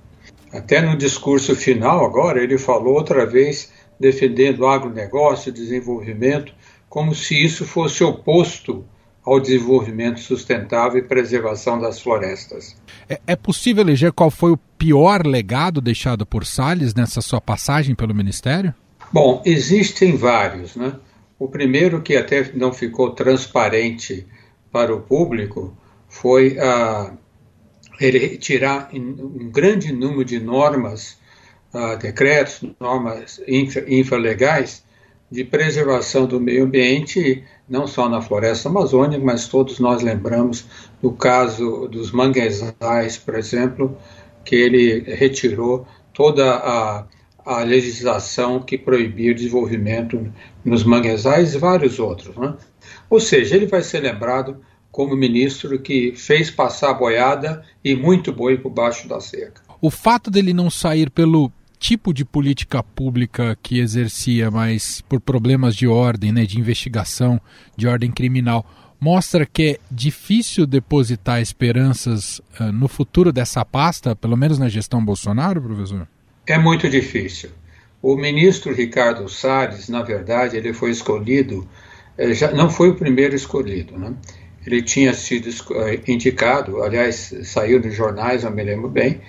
Até 0.53 0.81
no 0.81 0.97
discurso 0.97 1.55
final, 1.55 2.05
agora, 2.05 2.43
ele 2.43 2.57
falou 2.57 2.95
outra 2.95 3.25
vez 3.25 3.71
defendendo 3.99 4.61
o 4.61 4.67
agronegócio, 4.67 5.51
desenvolvimento, 5.51 6.53
como 6.89 7.15
se 7.15 7.41
isso 7.41 7.65
fosse 7.65 8.03
oposto 8.03 8.83
ao 9.23 9.39
desenvolvimento 9.39 10.19
sustentável 10.19 10.99
e 10.99 11.07
preservação 11.07 11.79
das 11.79 12.01
florestas. 12.01 12.75
É, 13.07 13.21
é, 13.27 13.35
possível 13.35 13.83
eleger 13.83 14.11
qual 14.11 14.31
foi 14.31 14.51
o 14.51 14.57
pior 14.57 15.25
legado 15.25 15.79
deixado 15.79 16.25
por 16.25 16.45
Salles 16.45 16.95
nessa 16.95 17.21
sua 17.21 17.39
passagem 17.39 17.93
pelo 17.93 18.15
Ministério? 18.15 18.73
Bom, 19.13 19.41
existem 19.45 20.17
vários. 20.17 20.75
Né? 20.75 20.93
O 21.41 21.47
primeiro, 21.47 22.03
que 22.03 22.15
até 22.15 22.51
não 22.53 22.71
ficou 22.71 23.15
transparente 23.15 24.27
para 24.71 24.93
o 24.93 25.01
público, 25.01 25.75
foi 26.07 26.59
a 26.59 27.15
retirar 27.97 28.91
um 28.93 29.49
grande 29.49 29.91
número 29.91 30.23
de 30.23 30.39
normas, 30.39 31.17
uh, 31.73 31.97
decretos, 31.97 32.63
normas 32.79 33.41
infra, 33.47 33.83
infralegais 33.91 34.83
de 35.31 35.43
preservação 35.43 36.27
do 36.27 36.39
meio 36.39 36.63
ambiente, 36.63 37.43
não 37.67 37.87
só 37.87 38.07
na 38.07 38.21
floresta 38.21 38.69
amazônica, 38.69 39.25
mas 39.25 39.47
todos 39.47 39.79
nós 39.79 40.03
lembramos 40.03 40.67
do 41.01 41.11
caso 41.11 41.87
dos 41.87 42.11
manguezais, 42.11 43.17
por 43.17 43.33
exemplo, 43.33 43.97
que 44.45 44.55
ele 44.55 44.99
retirou 45.15 45.87
toda 46.13 46.57
a, 46.57 47.03
a 47.45 47.63
legislação 47.63 48.61
que 48.61 48.77
proibia 48.77 49.31
o 49.31 49.35
desenvolvimento 49.35 50.31
nos 50.63 50.83
manguezais 50.83 51.53
e 51.53 51.57
vários 51.57 51.99
outros. 51.99 52.35
Né? 52.35 52.53
Ou 53.09 53.19
seja, 53.19 53.55
ele 53.55 53.67
vai 53.67 53.81
ser 53.81 54.01
lembrado 54.01 54.57
como 54.91 55.15
ministro 55.15 55.79
que 55.79 56.13
fez 56.15 56.51
passar 56.51 56.93
boiada 56.93 57.63
e 57.83 57.95
muito 57.95 58.31
boi 58.31 58.57
por 58.57 58.69
baixo 58.69 59.07
da 59.07 59.19
cerca. 59.19 59.61
O 59.81 59.89
fato 59.89 60.29
dele 60.29 60.53
não 60.53 60.69
sair 60.69 61.09
pelo 61.09 61.51
tipo 61.79 62.13
de 62.13 62.23
política 62.23 62.83
pública 62.83 63.57
que 63.63 63.79
exercia, 63.79 64.51
mas 64.51 65.01
por 65.09 65.19
problemas 65.19 65.75
de 65.75 65.87
ordem, 65.87 66.31
né, 66.31 66.45
de 66.45 66.59
investigação, 66.59 67.41
de 67.75 67.87
ordem 67.87 68.11
criminal, 68.11 68.65
mostra 68.99 69.47
que 69.47 69.63
é 69.63 69.79
difícil 69.89 70.67
depositar 70.67 71.41
esperanças 71.41 72.39
uh, 72.59 72.71
no 72.71 72.87
futuro 72.87 73.33
dessa 73.33 73.65
pasta, 73.65 74.15
pelo 74.15 74.37
menos 74.37 74.59
na 74.59 74.69
gestão 74.69 75.03
Bolsonaro, 75.03 75.59
professor? 75.59 76.07
É 76.51 76.57
muito 76.57 76.89
difícil. 76.89 77.49
O 78.01 78.17
ministro 78.17 78.73
Ricardo 78.73 79.29
Salles, 79.29 79.87
na 79.87 80.01
verdade, 80.01 80.57
ele 80.57 80.73
foi 80.73 80.91
escolhido, 80.91 81.65
eh, 82.17 82.33
já 82.33 82.51
não 82.51 82.69
foi 82.69 82.89
o 82.89 82.95
primeiro 82.95 83.33
escolhido, 83.33 83.97
né? 83.97 84.13
Ele 84.65 84.81
tinha 84.81 85.13
sido 85.13 85.47
eh, 85.47 86.01
indicado, 86.09 86.83
aliás, 86.83 87.33
saiu 87.43 87.79
nos 87.79 87.95
jornais, 87.95 88.43
eu 88.43 88.51
me 88.51 88.63
lembro 88.63 88.89
bem, 88.89 89.21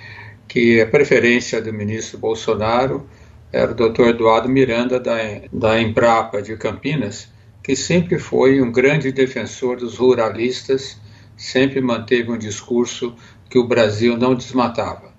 que 0.49 0.81
a 0.81 0.87
preferência 0.89 1.63
do 1.63 1.73
ministro 1.73 2.19
Bolsonaro 2.19 3.09
era 3.53 3.71
o 3.71 3.75
doutor 3.77 4.09
Eduardo 4.09 4.49
Miranda, 4.49 4.99
da, 4.99 5.15
da 5.53 5.81
Embrapa 5.81 6.43
de 6.43 6.57
Campinas, 6.57 7.29
que 7.63 7.77
sempre 7.77 8.19
foi 8.19 8.61
um 8.61 8.73
grande 8.73 9.13
defensor 9.13 9.77
dos 9.77 9.97
ruralistas, 9.97 11.01
sempre 11.37 11.81
manteve 11.81 12.33
um 12.33 12.37
discurso 12.37 13.15
que 13.49 13.61
o 13.61 13.69
Brasil 13.69 14.17
não 14.17 14.35
desmatava. 14.35 15.12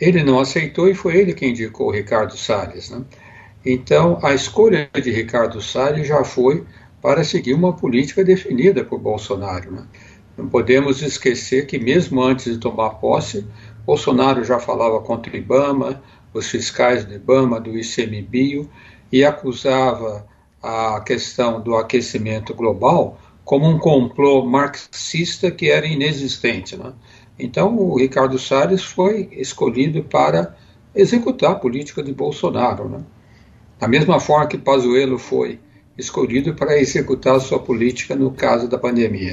Ele 0.00 0.22
não 0.22 0.38
aceitou 0.38 0.88
e 0.88 0.94
foi 0.94 1.16
ele 1.16 1.34
que 1.34 1.46
indicou 1.46 1.88
o 1.88 1.92
Ricardo 1.92 2.36
Salles. 2.36 2.90
Né? 2.90 3.02
Então, 3.64 4.18
a 4.22 4.34
escolha 4.34 4.88
de 4.94 5.10
Ricardo 5.10 5.60
Salles 5.60 6.06
já 6.06 6.22
foi 6.24 6.64
para 7.02 7.24
seguir 7.24 7.54
uma 7.54 7.72
política 7.72 8.24
definida 8.24 8.84
por 8.84 8.98
Bolsonaro. 8.98 9.72
Né? 9.72 9.86
Não 10.36 10.48
podemos 10.48 11.02
esquecer 11.02 11.66
que, 11.66 11.78
mesmo 11.78 12.22
antes 12.22 12.52
de 12.52 12.58
tomar 12.58 12.90
posse, 12.90 13.46
Bolsonaro 13.84 14.44
já 14.44 14.58
falava 14.58 15.00
contra 15.00 15.32
o 15.32 15.36
IBAMA, 15.36 16.02
os 16.32 16.48
fiscais 16.48 17.04
do 17.04 17.14
IBAMA, 17.14 17.60
do 17.60 17.76
ICMBio, 17.76 18.68
e 19.10 19.24
acusava 19.24 20.26
a 20.62 21.00
questão 21.00 21.60
do 21.60 21.74
aquecimento 21.74 22.54
global 22.54 23.18
como 23.48 23.66
um 23.66 23.78
complô 23.78 24.44
marxista 24.44 25.50
que 25.50 25.70
era 25.70 25.86
inexistente. 25.86 26.76
Né? 26.76 26.92
Então, 27.38 27.78
o 27.78 27.98
Ricardo 27.98 28.38
Salles 28.38 28.84
foi 28.84 29.26
escolhido 29.32 30.04
para 30.04 30.54
executar 30.94 31.52
a 31.52 31.54
política 31.54 32.02
de 32.02 32.12
Bolsonaro. 32.12 32.90
Né? 32.90 33.00
Da 33.80 33.88
mesma 33.88 34.20
forma 34.20 34.46
que 34.46 34.58
Pazuello 34.58 35.18
foi 35.18 35.58
escolhido 35.96 36.52
para 36.52 36.78
executar 36.78 37.40
sua 37.40 37.58
política 37.58 38.14
no 38.14 38.32
caso 38.32 38.68
da 38.68 38.76
pandemia. 38.76 39.32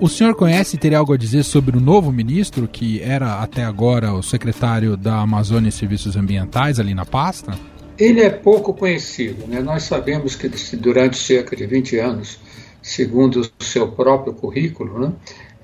O 0.00 0.08
senhor 0.08 0.34
conhece 0.34 0.74
e 0.74 0.80
teria 0.80 0.98
algo 0.98 1.12
a 1.12 1.16
dizer 1.16 1.44
sobre 1.44 1.78
o 1.78 1.80
novo 1.80 2.10
ministro, 2.10 2.66
que 2.66 3.00
era 3.00 3.40
até 3.40 3.62
agora 3.62 4.12
o 4.12 4.20
secretário 4.20 4.96
da 4.96 5.20
Amazônia 5.20 5.68
e 5.68 5.72
Serviços 5.72 6.16
Ambientais 6.16 6.80
ali 6.80 6.92
na 6.92 7.06
pasta? 7.06 7.56
Ele 7.98 8.20
é 8.20 8.30
pouco 8.30 8.74
conhecido. 8.74 9.46
Né? 9.46 9.60
Nós 9.60 9.84
sabemos 9.84 10.36
que 10.36 10.48
durante 10.76 11.16
cerca 11.16 11.56
de 11.56 11.66
20 11.66 11.98
anos, 11.98 12.38
segundo 12.82 13.40
o 13.40 13.64
seu 13.64 13.90
próprio 13.92 14.34
currículo, 14.34 14.98
né, 14.98 15.12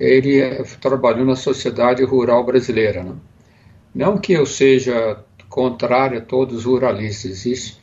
ele 0.01 0.41
eh, 0.41 0.63
trabalhou 0.81 1.25
na 1.25 1.37
sociedade 1.37 2.03
rural 2.05 2.45
brasileira. 2.45 3.05
Né? 3.05 3.13
Não 3.95 4.19
que 4.19 4.33
eu 4.33 4.47
seja 4.47 5.23
contrário 5.49 6.19
a 6.19 6.23
todos 6.23 6.59
os 6.59 6.65
ruralistas, 6.65 7.31
existem 7.31 7.83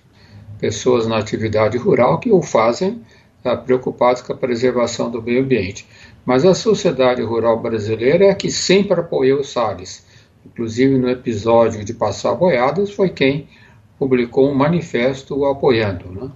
pessoas 0.60 1.08
na 1.08 1.18
atividade 1.18 1.78
rural 1.78 2.20
que 2.20 2.32
o 2.32 2.42
fazem 2.42 3.02
tá, 3.44 3.56
preocupados 3.56 4.22
com 4.22 4.34
a 4.34 4.38
preservação 4.38 5.10
do 5.10 5.22
meio 5.22 5.44
ambiente. 5.44 5.88
Mas 6.26 6.44
a 6.46 6.54
sociedade 6.54 7.22
rural 7.22 7.60
brasileira 7.62 8.26
é 8.26 8.32
a 8.32 8.36
que 8.36 8.52
sempre 8.52 9.00
apoiou 9.00 9.40
o 9.40 9.44
Salles. 9.44 10.04
Inclusive 10.46 10.98
no 10.98 11.10
episódio 11.10 11.86
de 11.86 11.94
Passar 11.94 12.34
Boiadas 12.34 12.92
foi 12.92 13.10
quem 13.10 13.48
publicou 14.00 14.50
um 14.50 14.56
manifesto 14.56 15.38
o 15.38 15.46
apoiando. 15.46 16.10
Né? 16.12 16.32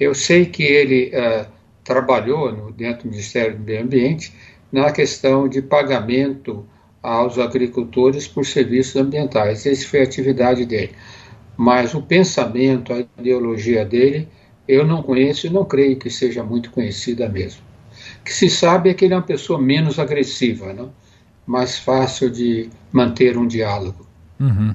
Eu 0.00 0.14
sei 0.14 0.46
que 0.46 0.62
ele 0.62 1.12
uh, 1.14 1.46
trabalhou 1.84 2.50
no, 2.50 2.72
dentro 2.72 3.04
do 3.04 3.10
Ministério 3.10 3.56
do 3.56 3.62
Meio 3.62 3.82
Ambiente 3.82 4.32
na 4.72 4.90
questão 4.90 5.46
de 5.46 5.62
pagamento 5.62 6.66
aos 7.02 7.38
agricultores 7.38 8.26
por 8.26 8.44
serviços 8.46 8.96
ambientais. 8.96 9.66
Essa 9.66 9.86
foi 9.86 10.00
a 10.00 10.04
atividade 10.04 10.64
dele. 10.64 10.92
Mas 11.56 11.94
o 11.94 12.02
pensamento, 12.02 12.92
a 12.92 13.04
ideologia 13.20 13.84
dele, 13.84 14.26
eu 14.66 14.84
não 14.84 15.02
conheço 15.02 15.46
e 15.46 15.50
não 15.50 15.64
creio 15.64 15.96
que 15.96 16.10
seja 16.10 16.42
muito 16.42 16.70
conhecida 16.70 17.28
mesmo 17.28 17.62
que 18.24 18.32
se 18.32 18.48
sabe 18.48 18.90
é 18.90 18.94
que 18.94 19.04
ele 19.04 19.14
é 19.14 19.16
uma 19.16 19.22
pessoa 19.22 19.60
menos 19.60 19.98
agressiva, 19.98 20.72
não? 20.72 20.92
mais 21.46 21.78
fácil 21.78 22.30
de 22.30 22.70
manter 22.90 23.36
um 23.36 23.46
diálogo. 23.46 24.06
Uhum. 24.40 24.74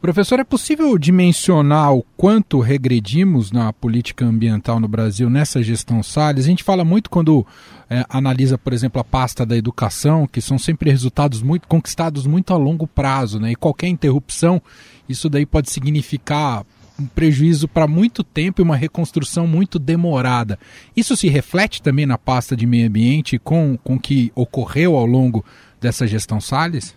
Professor, 0.00 0.40
é 0.40 0.44
possível 0.44 0.96
dimensionar 0.96 1.92
o 1.92 2.02
quanto 2.16 2.58
regredimos 2.58 3.52
na 3.52 3.70
política 3.70 4.24
ambiental 4.24 4.80
no 4.80 4.88
Brasil 4.88 5.28
nessa 5.28 5.62
gestão 5.62 6.02
Salles? 6.02 6.46
A 6.46 6.48
gente 6.48 6.64
fala 6.64 6.86
muito 6.86 7.10
quando 7.10 7.46
é, 7.90 8.02
analisa, 8.08 8.56
por 8.56 8.72
exemplo, 8.72 8.98
a 8.98 9.04
pasta 9.04 9.44
da 9.44 9.54
educação, 9.54 10.26
que 10.26 10.40
são 10.40 10.58
sempre 10.58 10.90
resultados 10.90 11.42
muito 11.42 11.68
conquistados 11.68 12.26
muito 12.26 12.54
a 12.54 12.56
longo 12.56 12.86
prazo, 12.86 13.38
né? 13.38 13.52
E 13.52 13.54
qualquer 13.54 13.88
interrupção, 13.88 14.62
isso 15.06 15.28
daí 15.28 15.44
pode 15.44 15.70
significar 15.70 16.64
um 16.98 17.04
prejuízo 17.04 17.68
para 17.68 17.86
muito 17.86 18.24
tempo 18.24 18.62
e 18.62 18.64
uma 18.64 18.76
reconstrução 18.76 19.46
muito 19.46 19.78
demorada. 19.78 20.58
Isso 20.96 21.14
se 21.14 21.28
reflete 21.28 21.82
também 21.82 22.06
na 22.06 22.16
pasta 22.16 22.56
de 22.56 22.64
meio 22.64 22.88
ambiente 22.88 23.38
com 23.38 23.78
o 23.84 24.00
que 24.00 24.32
ocorreu 24.34 24.96
ao 24.96 25.04
longo 25.04 25.44
dessa 25.78 26.06
gestão 26.06 26.40
Salles? 26.40 26.94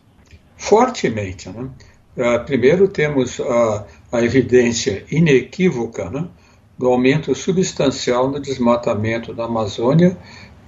Fortemente. 0.56 1.50
Né? 1.50 1.68
Uh, 2.16 2.44
primeiro, 2.46 2.88
temos 2.88 3.40
uh, 3.40 3.84
a 4.12 4.22
evidência 4.22 5.04
inequívoca 5.10 6.10
né, 6.10 6.28
do 6.78 6.88
aumento 6.88 7.34
substancial 7.34 8.30
no 8.30 8.40
desmatamento 8.40 9.34
da 9.34 9.46
Amazônia 9.46 10.18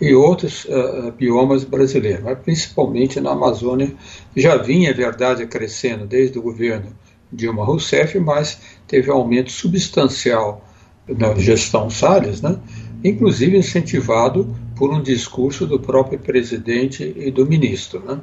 e 0.02 0.14
outros 0.14 0.66
uh, 0.66 1.12
biomas 1.12 1.64
brasileiros, 1.64 2.24
mas 2.24 2.40
principalmente 2.40 3.22
na 3.22 3.32
Amazônia, 3.32 3.94
já 4.36 4.58
vinha, 4.58 4.90
é 4.90 4.94
verdade, 4.94 5.46
crescendo 5.46 6.06
desde 6.06 6.38
o 6.38 6.42
governo 6.42 6.96
Dilma 7.32 7.64
Rousseff, 7.64 8.20
mas 8.20 8.60
teve 8.88 9.12
um 9.12 9.16
aumento 9.16 9.52
substancial 9.52 10.66
na 11.08 11.36
gestão 11.36 11.90
Salles, 11.90 12.42
né? 12.42 12.58
inclusive 13.04 13.58
incentivado 13.58 14.56
por 14.76 14.92
um 14.92 15.02
discurso 15.02 15.66
do 15.66 15.80
próprio 15.80 16.20
presidente 16.20 17.14
e 17.16 17.30
do 17.32 17.46
ministro. 17.46 18.04
Né? 18.04 18.20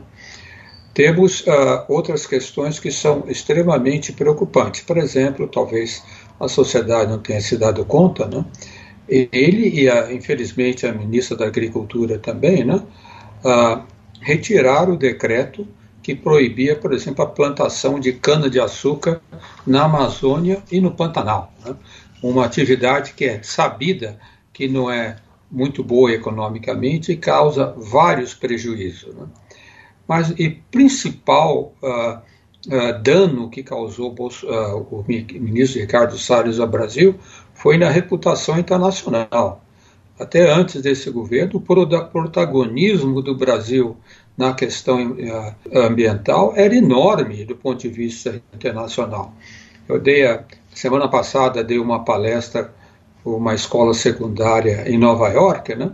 Temos 0.94 1.40
uh, 1.42 1.84
outras 1.88 2.26
questões 2.26 2.78
que 2.78 2.90
são 2.90 3.25
extremamente 3.26 4.12
preocupantes. 4.12 4.82
Por 4.82 4.99
exemplo, 4.99 5.49
talvez 5.49 6.02
a 6.38 6.49
sociedade 6.49 7.11
não 7.11 7.18
tenha 7.18 7.40
se 7.40 7.56
dado 7.56 7.84
conta, 7.84 8.26
né? 8.26 8.44
ele 9.08 9.68
e, 9.68 9.90
a, 9.90 10.12
infelizmente, 10.12 10.87
a 10.87 10.92
ministra 10.92 11.37
da 11.37 11.46
Agricultura 11.46 12.18
também, 12.18 12.64
né? 12.64 12.82
Uh, 13.44 13.82
retiraram 14.20 14.94
o 14.94 14.96
decreto 14.96 15.66
que 16.02 16.14
proibia, 16.14 16.76
por 16.76 16.92
exemplo, 16.92 17.25
a 17.25 17.28
plantação 17.28 17.99
de 18.00 18.12
cana-de-açúcar 18.12 19.20
na 19.66 19.84
Amazônia 19.84 20.62
e 20.70 20.80
no 20.80 20.90
Pantanal. 20.90 21.52
Né? 21.64 21.75
Uma 22.22 22.44
atividade 22.44 23.14
que 23.14 23.25
é 23.25 23.42
sabida 23.42 24.18
que 24.52 24.68
não 24.68 24.90
é 24.90 25.16
muito 25.50 25.84
boa 25.84 26.12
economicamente 26.12 27.12
e 27.12 27.16
causa 27.16 27.75
vários 27.76 28.34
prejuízos. 28.34 29.14
Né? 29.14 29.26
Mas 30.06 30.30
e 30.38 30.50
principal 30.71 31.75
uh, 31.82 32.18
uh, 32.68 33.02
dano 33.02 33.49
que 33.49 33.62
causou 33.62 34.12
uh, 34.12 34.76
o 34.90 35.04
ministro 35.06 35.80
Ricardo 35.80 36.18
Salles 36.18 36.59
ao 36.59 36.66
Brasil 36.66 37.14
foi 37.54 37.78
na 37.78 37.88
reputação 37.88 38.59
internacional. 38.59 39.64
Até 40.18 40.50
antes 40.52 40.82
desse 40.82 41.11
governo, 41.11 41.56
o 41.56 42.06
protagonismo 42.06 43.23
do 43.23 43.35
Brasil 43.35 43.97
na 44.37 44.54
questão 44.54 45.16
ambiental 45.73 46.52
era 46.54 46.75
enorme 46.75 47.44
do 47.44 47.56
ponto 47.56 47.80
de 47.80 47.88
vista 47.88 48.40
internacional. 48.54 49.35
Eu 49.88 49.99
dei 49.99 50.26
a 50.26 50.44
semana 50.73 51.09
passada 51.09 51.64
dei 51.64 51.78
uma 51.78 52.04
palestra 52.04 52.73
uma 53.25 53.54
escola 53.54 53.94
secundária 53.94 54.88
em 54.88 54.99
Nova 54.99 55.28
York, 55.28 55.75
né? 55.75 55.92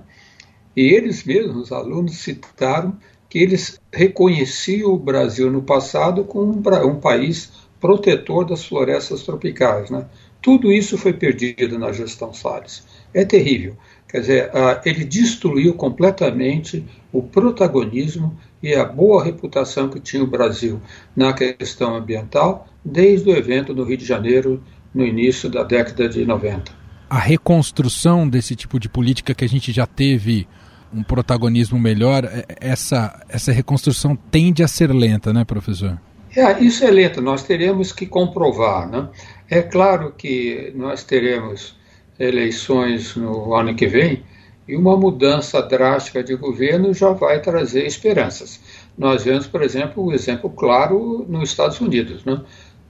E 0.77 0.95
eles 0.95 1.25
mesmos, 1.25 1.65
os 1.65 1.73
alunos, 1.73 2.17
citaram 2.19 2.97
que 3.29 3.39
eles 3.39 3.81
reconheciam 3.93 4.93
o 4.93 4.99
Brasil 4.99 5.51
no 5.51 5.63
passado 5.63 6.25
como 6.25 6.53
um, 6.53 6.87
um 6.87 6.97
país 6.97 7.53
protetor 7.81 8.45
das 8.45 8.65
florestas 8.65 9.23
tropicais, 9.23 9.91
né? 9.91 10.07
Tudo 10.41 10.73
isso 10.73 10.97
foi 10.97 11.13
perdido 11.13 11.79
na 11.79 11.93
gestão 11.93 12.33
Salles. 12.33 12.87
É 13.13 13.25
terrível. 13.25 13.77
Quer 14.09 14.21
dizer, 14.21 14.51
ele 14.85 15.05
destruiu 15.05 15.75
completamente 15.75 16.85
o 17.13 17.23
protagonismo 17.23 18.39
e 18.63 18.75
a 18.75 18.85
boa 18.85 19.23
reputação 19.23 19.89
que 19.89 20.01
tinha 20.01 20.23
o 20.23 20.27
Brasil 20.27 20.81
na 21.15 21.33
questão 21.33 21.95
ambiental 21.95 22.67
desde 22.85 23.29
o 23.29 23.37
evento 23.37 23.75
no 23.75 23.85
Rio 23.85 23.97
de 23.97 24.07
Janeiro 24.07 24.63
no 24.95 25.05
início 25.05 25.51
da 25.51 25.63
década 25.63 26.09
de 26.09 26.25
90 26.25 26.79
a 27.11 27.19
reconstrução 27.19 28.29
desse 28.29 28.55
tipo 28.55 28.79
de 28.79 28.89
política 28.89 29.35
que 29.35 29.45
a 29.45 29.49
gente 29.49 29.73
já 29.73 29.87
teve 29.87 30.47
um 30.92 31.02
protagonismo 31.02 31.78
melhor, 31.78 32.25
é, 32.25 32.45
essa, 32.61 33.21
essa 33.28 33.52
reconstrução 33.52 34.16
tende 34.16 34.62
a 34.62 34.68
ser 34.68 34.92
lenta, 34.92 35.33
né, 35.33 35.45
professor? 35.45 35.99
É, 36.37 36.61
isso 36.62 36.85
é 36.85 36.90
lento, 36.90 37.21
nós 37.21 37.42
teremos 37.42 37.92
que 37.92 38.07
comprovar. 38.07 38.88
Né? 38.88 39.09
É 39.49 39.62
claro 39.62 40.12
que 40.16 40.73
nós 40.76 41.02
teremos 41.02 41.76
eleições 42.18 43.16
no 43.16 43.54
ano 43.54 43.75
que 43.75 43.87
vem 43.87 44.23
e 44.66 44.76
uma 44.76 44.97
mudança 44.97 45.62
drástica 45.62 46.23
de 46.23 46.35
governo 46.35 46.92
já 46.92 47.11
vai 47.11 47.40
trazer 47.40 47.87
esperanças. 47.87 48.61
Nós 48.97 49.25
vemos, 49.25 49.47
por 49.47 49.62
exemplo, 49.62 50.02
o 50.02 50.09
um 50.09 50.12
exemplo 50.12 50.50
claro 50.50 51.25
nos 51.28 51.50
Estados 51.50 51.80
Unidos. 51.80 52.25
Né? 52.25 52.40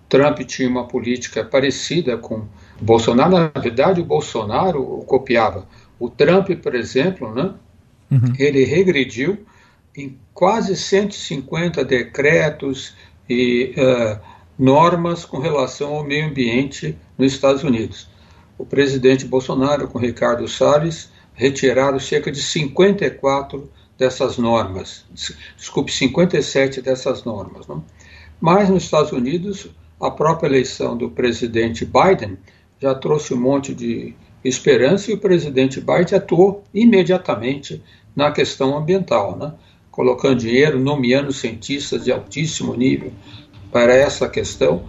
Trump 0.08 0.38
tinha 0.40 0.68
uma 0.68 0.88
política 0.88 1.44
parecida 1.44 2.16
com 2.16 2.46
Bolsonaro, 2.80 3.30
na 3.30 3.60
verdade, 3.60 4.00
o 4.00 4.04
Bolsonaro 4.04 4.82
copiava. 5.06 5.66
O 6.00 6.08
Trump, 6.08 6.50
por 6.62 6.74
exemplo, 6.74 7.32
né, 7.34 7.52
uhum. 8.10 8.32
ele 8.38 8.64
regrediu 8.64 9.44
em 9.96 10.18
quase 10.32 10.76
150 10.76 11.84
decretos 11.84 12.94
e 13.28 13.74
uh, 13.76 14.18
normas 14.58 15.24
com 15.24 15.38
relação 15.38 15.94
ao 15.94 16.04
meio 16.04 16.26
ambiente 16.26 16.96
nos 17.16 17.32
Estados 17.32 17.62
Unidos. 17.62 18.08
O 18.56 18.64
presidente 18.64 19.24
Bolsonaro, 19.24 19.88
com 19.88 19.98
Ricardo 19.98 20.46
Salles, 20.48 21.10
retiraram 21.34 21.98
cerca 22.00 22.30
de 22.32 22.42
54 22.42 23.70
dessas 23.96 24.38
normas, 24.38 25.04
desculpe, 25.56 25.92
57 25.92 26.80
dessas 26.80 27.24
normas. 27.24 27.66
Não? 27.66 27.84
Mas 28.40 28.68
nos 28.68 28.84
Estados 28.84 29.10
Unidos, 29.10 29.68
a 30.00 30.10
própria 30.10 30.48
eleição 30.48 30.96
do 30.96 31.10
presidente 31.10 31.84
Biden 31.84 32.38
já 32.80 32.94
trouxe 32.94 33.34
um 33.34 33.40
monte 33.40 33.74
de 33.74 34.14
esperança 34.44 35.10
e 35.10 35.14
o 35.14 35.18
presidente 35.18 35.80
Biden 35.80 36.16
atuou 36.18 36.64
imediatamente 36.72 37.82
na 38.14 38.30
questão 38.30 38.76
ambiental, 38.76 39.36
né? 39.36 39.52
colocando 39.90 40.40
dinheiro, 40.40 40.78
nomeando 40.78 41.32
cientistas 41.32 42.04
de 42.04 42.12
altíssimo 42.12 42.74
nível 42.74 43.12
para 43.72 43.94
essa 43.94 44.28
questão, 44.28 44.82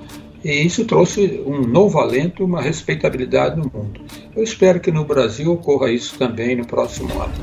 e 0.43 0.51
isso 0.51 0.85
trouxe 0.85 1.41
um 1.45 1.61
novo 1.61 1.99
alento, 1.99 2.45
uma 2.45 2.61
respeitabilidade 2.61 3.57
no 3.57 3.63
mundo. 3.63 4.01
Eu 4.35 4.43
espero 4.43 4.79
que 4.79 4.91
no 4.91 5.03
Brasil 5.03 5.51
ocorra 5.51 5.91
isso 5.91 6.17
também 6.17 6.55
no 6.55 6.65
próximo 6.65 7.09
ano. 7.19 7.33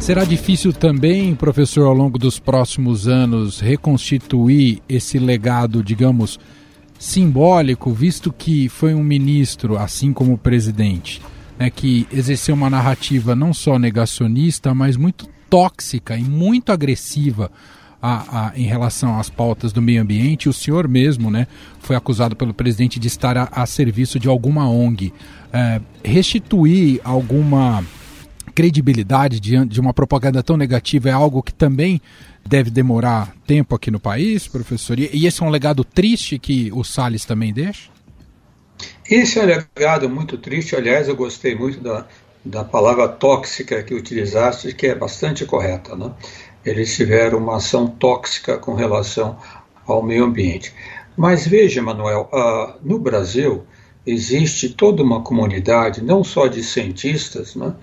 Será 0.00 0.24
difícil 0.24 0.72
também, 0.72 1.34
professor, 1.36 1.86
ao 1.86 1.94
longo 1.94 2.18
dos 2.18 2.40
próximos 2.40 3.06
anos, 3.06 3.60
reconstituir 3.60 4.82
esse 4.88 5.18
legado, 5.18 5.84
digamos, 5.84 6.40
simbólico, 7.00 7.90
visto 7.92 8.30
que 8.30 8.68
foi 8.68 8.94
um 8.94 9.02
ministro, 9.02 9.78
assim 9.78 10.12
como 10.12 10.34
o 10.34 10.38
presidente, 10.38 11.22
né, 11.58 11.70
que 11.70 12.06
exerceu 12.12 12.54
uma 12.54 12.68
narrativa 12.68 13.34
não 13.34 13.54
só 13.54 13.78
negacionista, 13.78 14.74
mas 14.74 14.98
muito 14.98 15.26
tóxica 15.48 16.14
e 16.14 16.22
muito 16.22 16.70
agressiva 16.70 17.50
a, 18.02 18.48
a, 18.48 18.52
em 18.54 18.64
relação 18.64 19.18
às 19.18 19.30
pautas 19.30 19.72
do 19.72 19.80
meio 19.80 20.02
ambiente. 20.02 20.46
O 20.46 20.52
senhor 20.52 20.86
mesmo 20.86 21.30
né, 21.30 21.46
foi 21.80 21.96
acusado 21.96 22.36
pelo 22.36 22.52
presidente 22.52 23.00
de 23.00 23.08
estar 23.08 23.36
a, 23.36 23.48
a 23.50 23.64
serviço 23.64 24.20
de 24.20 24.28
alguma 24.28 24.68
ONG. 24.68 25.10
É, 25.52 25.80
restituir 26.04 27.00
alguma 27.02 27.82
credibilidade 28.50 29.40
diante 29.40 29.72
de 29.72 29.80
uma 29.80 29.94
propaganda 29.94 30.42
tão 30.42 30.56
negativa 30.56 31.08
é 31.08 31.12
algo 31.12 31.42
que 31.42 31.52
também 31.52 32.00
deve 32.46 32.70
demorar 32.70 33.34
tempo 33.46 33.74
aqui 33.74 33.90
no 33.90 34.00
país, 34.00 34.48
professor? 34.48 34.98
E 34.98 35.26
esse 35.26 35.42
é 35.42 35.46
um 35.46 35.50
legado 35.50 35.84
triste 35.84 36.38
que 36.38 36.70
o 36.72 36.82
Salles 36.82 37.24
também 37.24 37.52
deixa? 37.52 37.90
Esse 39.08 39.38
é 39.38 39.42
um 39.42 39.46
legado 39.46 40.08
muito 40.08 40.38
triste. 40.38 40.76
Aliás, 40.76 41.08
eu 41.08 41.16
gostei 41.16 41.54
muito 41.54 41.80
da, 41.80 42.06
da 42.44 42.64
palavra 42.64 43.08
tóxica 43.08 43.82
que 43.82 43.94
utilizaste, 43.94 44.74
que 44.74 44.86
é 44.86 44.94
bastante 44.94 45.44
correta. 45.44 45.96
Né? 45.96 46.10
Eles 46.64 46.94
tiveram 46.94 47.38
uma 47.38 47.56
ação 47.56 47.86
tóxica 47.86 48.58
com 48.58 48.74
relação 48.74 49.36
ao 49.86 50.02
meio 50.02 50.24
ambiente. 50.24 50.72
Mas 51.16 51.46
veja, 51.46 51.82
Manuel, 51.82 52.30
uh, 52.32 52.78
no 52.82 52.98
Brasil 52.98 53.64
existe 54.06 54.70
toda 54.70 55.02
uma 55.02 55.22
comunidade, 55.22 56.02
não 56.02 56.24
só 56.24 56.46
de 56.46 56.62
cientistas, 56.62 57.54
né, 57.54 57.74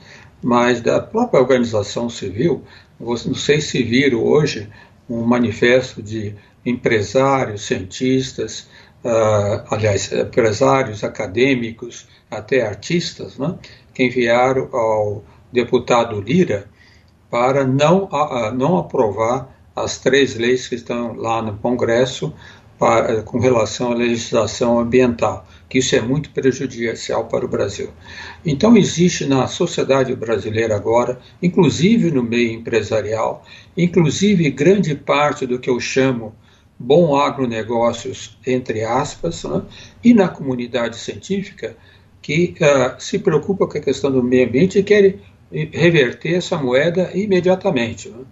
mas 0.42 0.82
da 0.82 1.00
própria 1.00 1.42
organização 1.42 2.10
civil. 2.10 2.64
Não 3.00 3.36
sei 3.36 3.62
se 3.62 3.84
viram 3.84 4.24
hoje 4.24 4.70
um 5.10 5.24
manifesto 5.24 6.02
de 6.02 6.36
empresários, 6.66 7.66
cientistas, 7.66 8.68
uh, 9.04 9.64
aliás, 9.70 10.12
empresários 10.12 11.04
acadêmicos, 11.04 12.08
até 12.30 12.66
artistas, 12.66 13.38
né, 13.38 13.56
que 13.94 14.04
enviaram 14.04 14.70
ao 14.74 15.24
deputado 15.52 16.20
Lira 16.20 16.70
para 17.30 17.66
não, 17.66 18.06
uh, 18.06 18.52
não 18.54 18.78
aprovar 18.78 19.56
as 19.76 19.98
três 19.98 20.36
leis 20.36 20.68
que 20.68 20.76
estão 20.76 21.14
lá 21.14 21.42
no 21.42 21.58
Congresso 21.58 22.34
para, 22.78 23.22
com 23.22 23.40
relação 23.40 23.92
à 23.92 23.96
legislação 23.96 24.80
ambiental 24.80 25.46
que 25.70 25.80
isso 25.80 25.96
é 25.96 26.02
muito 26.02 26.30
prejudicial 26.32 27.26
para 27.26 27.46
o 27.46 27.48
Brasil. 27.48 27.90
Então, 28.46 28.78
existe 28.78 29.26
na 29.26 29.48
sociedade 29.48 30.16
brasileira 30.16 30.76
agora, 30.76 31.20
inclusive 31.42 32.12
no 32.12 32.24
meio 32.24 32.52
empresarial, 32.52 33.46
inclusive 33.76 34.50
grande 34.50 34.96
parte 34.96 35.46
do 35.46 35.60
que 35.60 35.70
eu 35.70 35.80
chamo 35.80 36.34
bom 36.80 37.16
agronegócios, 37.16 38.38
entre 38.46 38.84
aspas, 38.84 39.44
né? 39.44 39.64
e 40.04 40.14
na 40.14 40.28
comunidade 40.28 40.98
científica, 40.98 41.76
que 42.22 42.56
uh, 42.62 43.02
se 43.02 43.20
preocupa 43.20 43.68
com 43.68 43.78
a 43.78 43.82
questão 43.82 44.12
do 44.12 44.24
meio 44.24 44.48
ambiente 44.48 44.80
e 44.80 44.84
quer 44.84 45.16
reverter 45.52 46.36
essa 46.36 46.58
moeda 46.58 47.10
imediatamente. 47.14 48.10
Né? 48.10 48.24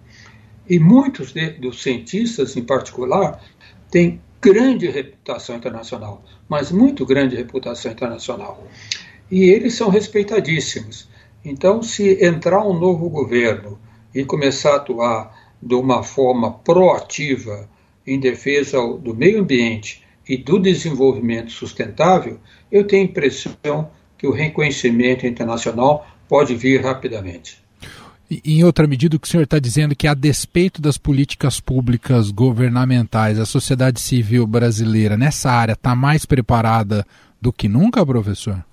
E 0.68 0.78
muitos 0.78 1.32
de, 1.32 1.50
dos 1.50 1.82
cientistas, 1.82 2.56
em 2.56 2.62
particular, 2.62 3.42
têm 3.90 4.20
grande 4.46 4.88
reputação 4.88 5.56
internacional, 5.56 6.22
mas 6.48 6.70
muito 6.70 7.04
grande 7.04 7.34
reputação 7.34 7.90
internacional. 7.90 8.64
e 9.28 9.42
eles 9.42 9.74
são 9.74 9.88
respeitadíssimos. 9.88 11.08
Então, 11.44 11.82
se 11.82 12.24
entrar 12.24 12.64
um 12.64 12.78
novo 12.78 13.10
governo 13.10 13.76
e 14.14 14.24
começar 14.24 14.74
a 14.74 14.76
atuar 14.76 15.52
de 15.60 15.74
uma 15.74 16.04
forma 16.04 16.52
proativa 16.52 17.68
em 18.06 18.20
defesa 18.20 18.78
do 18.98 19.12
meio 19.12 19.40
ambiente 19.40 20.04
e 20.28 20.36
do 20.36 20.60
desenvolvimento 20.60 21.50
sustentável, 21.50 22.38
eu 22.70 22.86
tenho 22.86 23.02
a 23.02 23.10
impressão 23.10 23.90
que 24.16 24.28
o 24.28 24.32
reconhecimento 24.32 25.26
internacional 25.26 26.06
pode 26.28 26.54
vir 26.54 26.80
rapidamente. 26.84 27.65
Em 28.28 28.64
outra 28.64 28.88
medida, 28.88 29.16
o 29.16 29.20
que 29.20 29.28
o 29.28 29.30
senhor 29.30 29.44
está 29.44 29.58
dizendo 29.58 29.92
é 29.92 29.94
que, 29.94 30.08
a 30.08 30.14
despeito 30.14 30.82
das 30.82 30.98
políticas 30.98 31.60
públicas 31.60 32.30
governamentais, 32.32 33.38
a 33.38 33.46
sociedade 33.46 34.00
civil 34.00 34.46
brasileira 34.46 35.16
nessa 35.16 35.50
área 35.50 35.74
está 35.74 35.94
mais 35.94 36.26
preparada 36.26 37.06
do 37.40 37.52
que 37.52 37.68
nunca, 37.68 38.04
professor? 38.04 38.64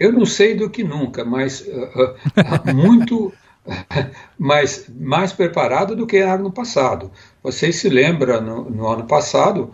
Eu 0.00 0.12
não 0.12 0.24
sei 0.24 0.54
do 0.54 0.70
que 0.70 0.82
nunca, 0.82 1.22
mas 1.24 1.60
uh, 1.60 2.70
uh, 2.70 2.72
muito 2.74 3.30
mais, 4.38 4.88
mais 4.98 5.32
preparada 5.32 5.94
do 5.94 6.06
que 6.06 6.16
era 6.16 6.38
no 6.38 6.50
passado. 6.50 7.10
Vocês 7.42 7.76
se 7.76 7.88
lembram, 7.90 8.40
no, 8.40 8.70
no 8.70 8.88
ano 8.88 9.06
passado, 9.06 9.70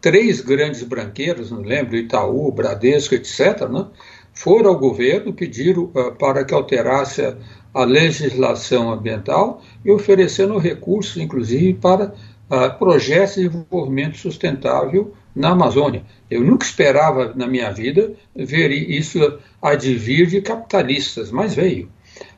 três 0.00 0.40
grandes 0.40 0.82
branqueiros, 0.82 1.50
não 1.50 1.62
lembro, 1.62 1.96
Itaú, 1.96 2.52
Bradesco, 2.52 3.14
etc., 3.14 3.68
né, 3.68 3.86
foram 4.34 4.70
ao 4.70 4.78
governo, 4.78 5.32
pediram 5.32 5.84
uh, 5.84 6.14
para 6.18 6.44
que 6.44 6.52
alterasse 6.52 7.34
a, 7.80 7.84
legislação 7.84 8.90
ambiental 8.90 9.62
e 9.84 9.90
oferecendo 9.90 10.58
recursos, 10.58 11.16
inclusive, 11.16 11.74
para 11.74 12.14
uh, 12.50 12.78
projetos 12.78 13.36
de 13.36 13.48
desenvolvimento 13.48 14.16
sustentável 14.16 15.14
na 15.34 15.50
Amazônia. 15.50 16.02
Eu 16.30 16.42
nunca 16.42 16.64
esperava 16.64 17.32
na 17.34 17.46
minha 17.46 17.70
vida 17.70 18.12
ver 18.34 18.70
isso 18.70 19.38
advir 19.60 20.26
de 20.26 20.40
capitalistas, 20.40 21.30
mas 21.30 21.54
veio. 21.54 21.90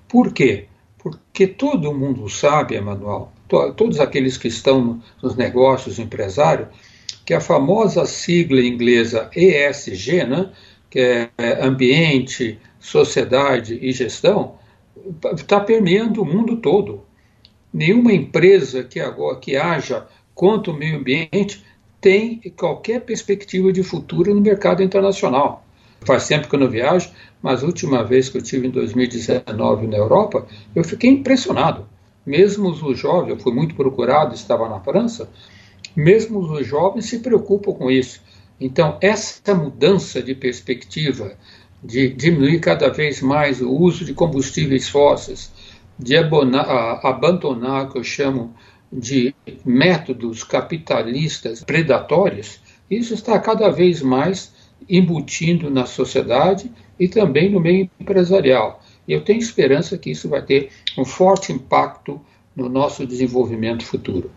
Por 0.08 0.32
quê? 0.32 0.66
Porque 0.98 1.46
todo 1.46 1.94
mundo 1.94 2.28
sabe, 2.28 2.74
Emanuel, 2.74 3.30
to 3.48 3.72
todos 3.72 4.00
aqueles 4.00 4.36
que 4.36 4.48
estão 4.48 5.00
nos 5.22 5.36
negócios 5.36 5.98
empresários, 5.98 6.68
que 7.24 7.34
a 7.34 7.40
famosa 7.40 8.04
sigla 8.04 8.60
inglesa 8.60 9.30
ESG, 9.36 10.24
né, 10.24 10.50
que 10.90 11.28
é 11.38 11.64
ambiente, 11.64 12.58
sociedade 12.80 13.78
e 13.80 13.92
gestão, 13.92 14.54
está 15.34 15.60
permeando 15.60 16.22
o 16.22 16.24
mundo 16.24 16.56
todo. 16.56 17.02
Nenhuma 17.72 18.12
empresa 18.12 18.82
que 18.82 19.00
agora 19.00 19.38
que 19.38 19.56
haja 19.56 20.06
contra 20.34 20.72
o 20.72 20.76
meio 20.76 20.98
ambiente 20.98 21.64
tem 22.00 22.40
qualquer 22.56 23.00
perspectiva 23.00 23.72
de 23.72 23.82
futuro 23.82 24.34
no 24.34 24.40
mercado 24.40 24.82
internacional. 24.82 25.64
Faz 26.06 26.28
tempo 26.28 26.48
que 26.48 26.54
eu 26.54 26.60
não 26.60 26.70
viajo, 26.70 27.10
mas 27.42 27.62
a 27.62 27.66
última 27.66 28.04
vez 28.04 28.28
que 28.28 28.38
eu 28.38 28.42
tive 28.42 28.68
em 28.68 28.70
2019 28.70 29.86
na 29.86 29.96
Europa, 29.96 30.46
eu 30.74 30.84
fiquei 30.84 31.10
impressionado. 31.10 31.88
Mesmo 32.24 32.68
os 32.68 32.98
jovens, 32.98 33.30
eu 33.30 33.38
fui 33.38 33.52
muito 33.52 33.74
procurado, 33.74 34.34
estava 34.34 34.68
na 34.68 34.80
França, 34.80 35.28
mesmo 35.96 36.38
os 36.38 36.66
jovens 36.66 37.06
se 37.06 37.18
preocupam 37.18 37.72
com 37.72 37.90
isso. 37.90 38.22
Então, 38.60 38.98
essa 39.00 39.54
mudança 39.54 40.22
de 40.22 40.34
perspectiva, 40.34 41.36
de 41.82 42.08
diminuir 42.08 42.60
cada 42.60 42.88
vez 42.88 43.20
mais 43.22 43.60
o 43.60 43.70
uso 43.70 44.04
de 44.04 44.12
combustíveis 44.12 44.88
fósseis, 44.88 45.52
de 45.98 46.16
abonar, 46.16 47.00
abandonar 47.04 47.86
o 47.86 47.92
que 47.92 47.98
eu 47.98 48.04
chamo 48.04 48.54
de 48.92 49.34
métodos 49.64 50.42
capitalistas 50.42 51.62
predatórios, 51.62 52.60
isso 52.90 53.14
está 53.14 53.38
cada 53.38 53.68
vez 53.68 54.00
mais 54.00 54.52
embutindo 54.88 55.70
na 55.70 55.84
sociedade 55.84 56.70
e 56.98 57.08
também 57.08 57.50
no 57.50 57.60
meio 57.60 57.90
empresarial. 58.00 58.82
E 59.06 59.12
eu 59.12 59.22
tenho 59.22 59.38
esperança 59.38 59.98
que 59.98 60.10
isso 60.10 60.28
vai 60.28 60.42
ter 60.42 60.70
um 60.96 61.04
forte 61.04 61.52
impacto 61.52 62.20
no 62.54 62.68
nosso 62.68 63.06
desenvolvimento 63.06 63.84
futuro. 63.84 64.30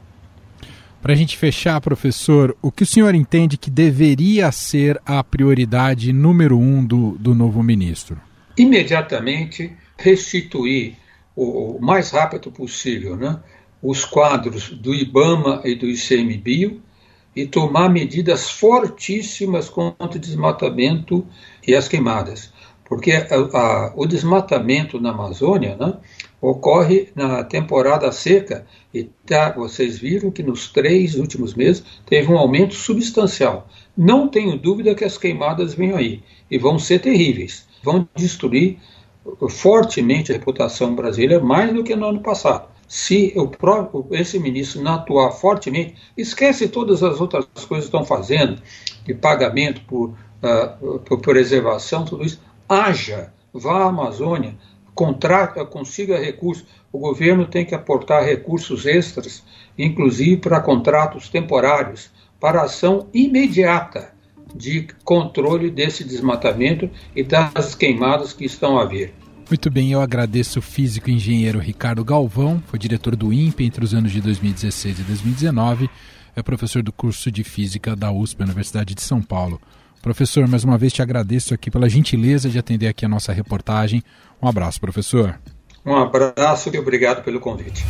Para 1.02 1.14
a 1.14 1.16
gente 1.16 1.36
fechar, 1.36 1.82
professor, 1.82 2.56
o 2.62 2.72
que 2.72 2.84
o 2.84 2.86
senhor 2.86 3.16
entende 3.16 3.58
que 3.58 3.72
deveria 3.72 4.52
ser 4.52 5.02
a 5.04 5.24
prioridade 5.24 6.14
número 6.14 6.60
um 6.60 6.86
do, 6.86 7.18
do 7.20 7.34
novo 7.34 7.64
ministro? 7.64 8.22
Imediatamente 8.56 9.74
restituir 9.98 10.96
o, 11.36 11.78
o 11.78 11.82
mais 11.82 12.12
rápido 12.12 12.52
possível 12.52 13.16
né, 13.16 13.40
os 13.82 14.06
quadros 14.06 14.70
do 14.70 14.94
IBAMA 14.94 15.62
e 15.66 15.74
do 15.74 15.88
ICMBio 15.88 16.80
e 17.36 17.48
tomar 17.48 17.90
medidas 17.90 18.52
fortíssimas 18.52 19.70
contra 19.70 20.18
o 20.18 20.22
desmatamento 20.22 21.26
e 21.66 21.74
as 21.74 21.88
queimadas. 21.88 22.54
Porque 22.86 23.12
a, 23.12 23.26
a, 23.58 23.94
o 23.96 24.06
desmatamento 24.06 25.00
na 25.00 25.10
Amazônia 25.10 25.76
né, 25.78 25.94
ocorre 26.42 27.10
na 27.16 27.44
temporada 27.44 28.12
seca 28.12 28.66
e 28.94 29.04
tá, 29.26 29.52
vocês 29.52 30.00
viram 30.00 30.32
que 30.32 30.42
nos 30.42 30.70
três 30.70 31.16
últimos 31.16 31.54
meses 31.54 31.84
teve 32.06 32.32
um 32.32 32.38
aumento 32.38 32.74
substancial. 32.74 33.68
Não 33.96 34.28
tenho 34.28 34.58
dúvida 34.58 34.96
que 34.96 35.06
as 35.06 35.18
queimadas 35.18 35.74
vêm 35.74 35.94
aí 35.94 36.24
e 36.50 36.58
vão 36.58 36.80
ser 36.80 37.00
terríveis. 37.00 37.68
Vão 37.84 38.08
destruir 38.16 38.78
fortemente 39.50 40.32
a 40.32 40.36
reputação 40.36 40.96
brasileira 40.96 41.40
mais 41.40 41.72
do 41.74 41.84
que 41.84 41.96
no 41.96 42.08
ano 42.08 42.22
passado 42.22 42.72
se 42.92 43.34
próprio, 43.58 44.06
esse 44.12 44.38
ministro 44.38 44.82
não 44.82 44.96
atuar 44.96 45.32
fortemente, 45.32 45.96
esquece 46.18 46.68
todas 46.68 47.02
as 47.02 47.22
outras 47.22 47.46
coisas 47.46 47.90
que 47.90 47.96
estão 47.96 48.04
fazendo, 48.04 48.62
de 49.06 49.14
pagamento 49.14 49.80
por, 49.88 50.10
uh, 50.10 51.00
por 51.00 51.22
preservação, 51.22 52.04
tudo 52.04 52.26
isso, 52.26 52.42
haja, 52.68 53.32
vá 53.54 53.84
à 53.84 53.88
Amazônia, 53.88 54.58
contrata, 54.94 55.66
consiga 55.66 56.20
recursos. 56.20 56.66
O 56.92 57.00
governo 57.00 57.46
tem 57.46 57.66
que 57.66 57.76
aportar 57.76 58.24
recursos 58.24 58.86
extras, 58.86 59.44
inclusive 59.78 60.38
para 60.38 60.60
contratos 60.60 61.30
temporários, 61.30 62.12
para 62.40 62.64
ação 62.64 63.08
imediata 63.14 64.12
de 64.54 64.88
controle 65.04 65.70
desse 65.70 66.04
desmatamento 66.04 66.90
e 67.16 67.24
das 67.24 67.74
queimadas 67.76 68.34
que 68.34 68.46
estão 68.46 68.78
a 68.78 68.86
vir. 68.86 69.14
Muito 69.48 69.70
bem, 69.70 69.92
eu 69.92 70.02
agradeço 70.02 70.60
o 70.60 70.62
físico 70.62 71.10
e 71.10 71.14
engenheiro 71.14 71.60
Ricardo 71.60 72.06
Galvão, 72.06 72.64
foi 72.68 72.80
diretor 72.80 73.16
do 73.16 73.34
INPE 73.34 73.66
entre 73.66 73.84
os 73.84 73.94
anos 73.94 74.12
de 74.12 74.22
2016 74.22 75.00
e 75.00 75.04
2019, 75.04 75.90
é 76.36 76.42
professor 76.42 76.82
do 76.82 76.94
curso 76.94 77.30
de 77.30 77.44
Física 77.44 77.94
da 77.96 78.12
USP, 78.12 78.42
Universidade 78.42 78.96
de 78.96 79.02
São 79.02 79.22
Paulo. 79.22 79.60
Professor, 80.02 80.48
mais 80.48 80.64
uma 80.64 80.80
vez 80.80 80.92
te 80.92 81.02
agradeço 81.02 81.54
aqui 81.54 81.70
pela 81.70 81.88
gentileza 81.88 82.50
de 82.50 82.58
atender 82.58 82.88
aqui 82.88 83.06
a 83.06 83.10
nossa 83.10 83.32
reportagem. 83.32 84.04
Um 84.42 84.48
abraço, 84.48 84.82
professor. 84.82 85.40
Um 85.86 85.96
abraço 85.96 86.72
e 86.74 86.78
obrigado 86.78 87.24
pelo 87.24 87.40
convite. 87.40 87.86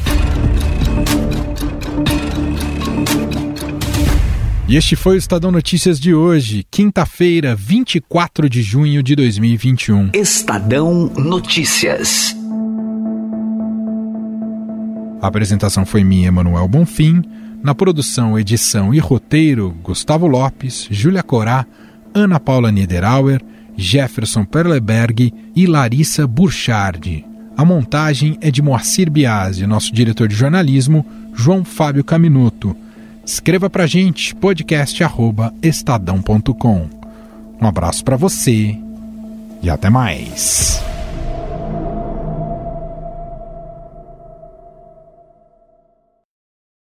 E 4.68 4.76
este 4.76 4.96
foi 4.96 5.16
o 5.16 5.18
Estadão 5.18 5.52
Notícias 5.52 6.00
de 6.00 6.14
hoje, 6.14 6.66
quinta-feira, 6.70 7.56
24 7.56 8.50
de 8.50 8.62
junho 8.62 9.02
de 9.02 9.16
2021. 9.16 10.12
Estadão 10.14 11.08
Notícias. 11.18 12.36
A 15.22 15.28
apresentação 15.28 15.86
foi 15.86 16.04
minha, 16.04 16.30
Emanuel 16.30 16.68
Bonfim. 16.68 17.22
Na 17.62 17.76
produção, 17.76 18.40
edição 18.40 18.94
e 18.94 19.00
roteiro, 19.00 19.70
Gustavo 19.84 20.26
Lopes, 20.26 20.88
Júlia 20.90 21.22
Corá, 21.22 21.66
Ana 22.14 22.40
Paula 22.40 22.72
Niederauer, 22.72 23.42
Jefferson 23.76 24.46
Perleberg 24.46 25.34
e 25.56 25.66
Larissa 25.66 26.28
Burchardi. 26.28 27.26
A 27.58 27.66
montagem 27.66 28.38
é 28.42 28.52
de 28.52 28.62
Moacir 28.62 29.10
Biasi, 29.10 29.66
nosso 29.68 29.94
diretor 29.94 30.28
de 30.28 30.36
jornalismo, 30.36 31.06
João 31.34 31.64
Fábio 31.64 32.04
Caminuto. 32.04 32.76
Escreva 33.26 33.70
pra 33.70 33.88
gente, 33.88 34.36
podcast@estadão.com. 34.36 36.90
Um 37.62 37.68
abraço 37.68 38.04
para 38.04 38.18
você 38.18 38.78
e 39.62 39.70
até 39.70 39.90
mais. 39.90 40.91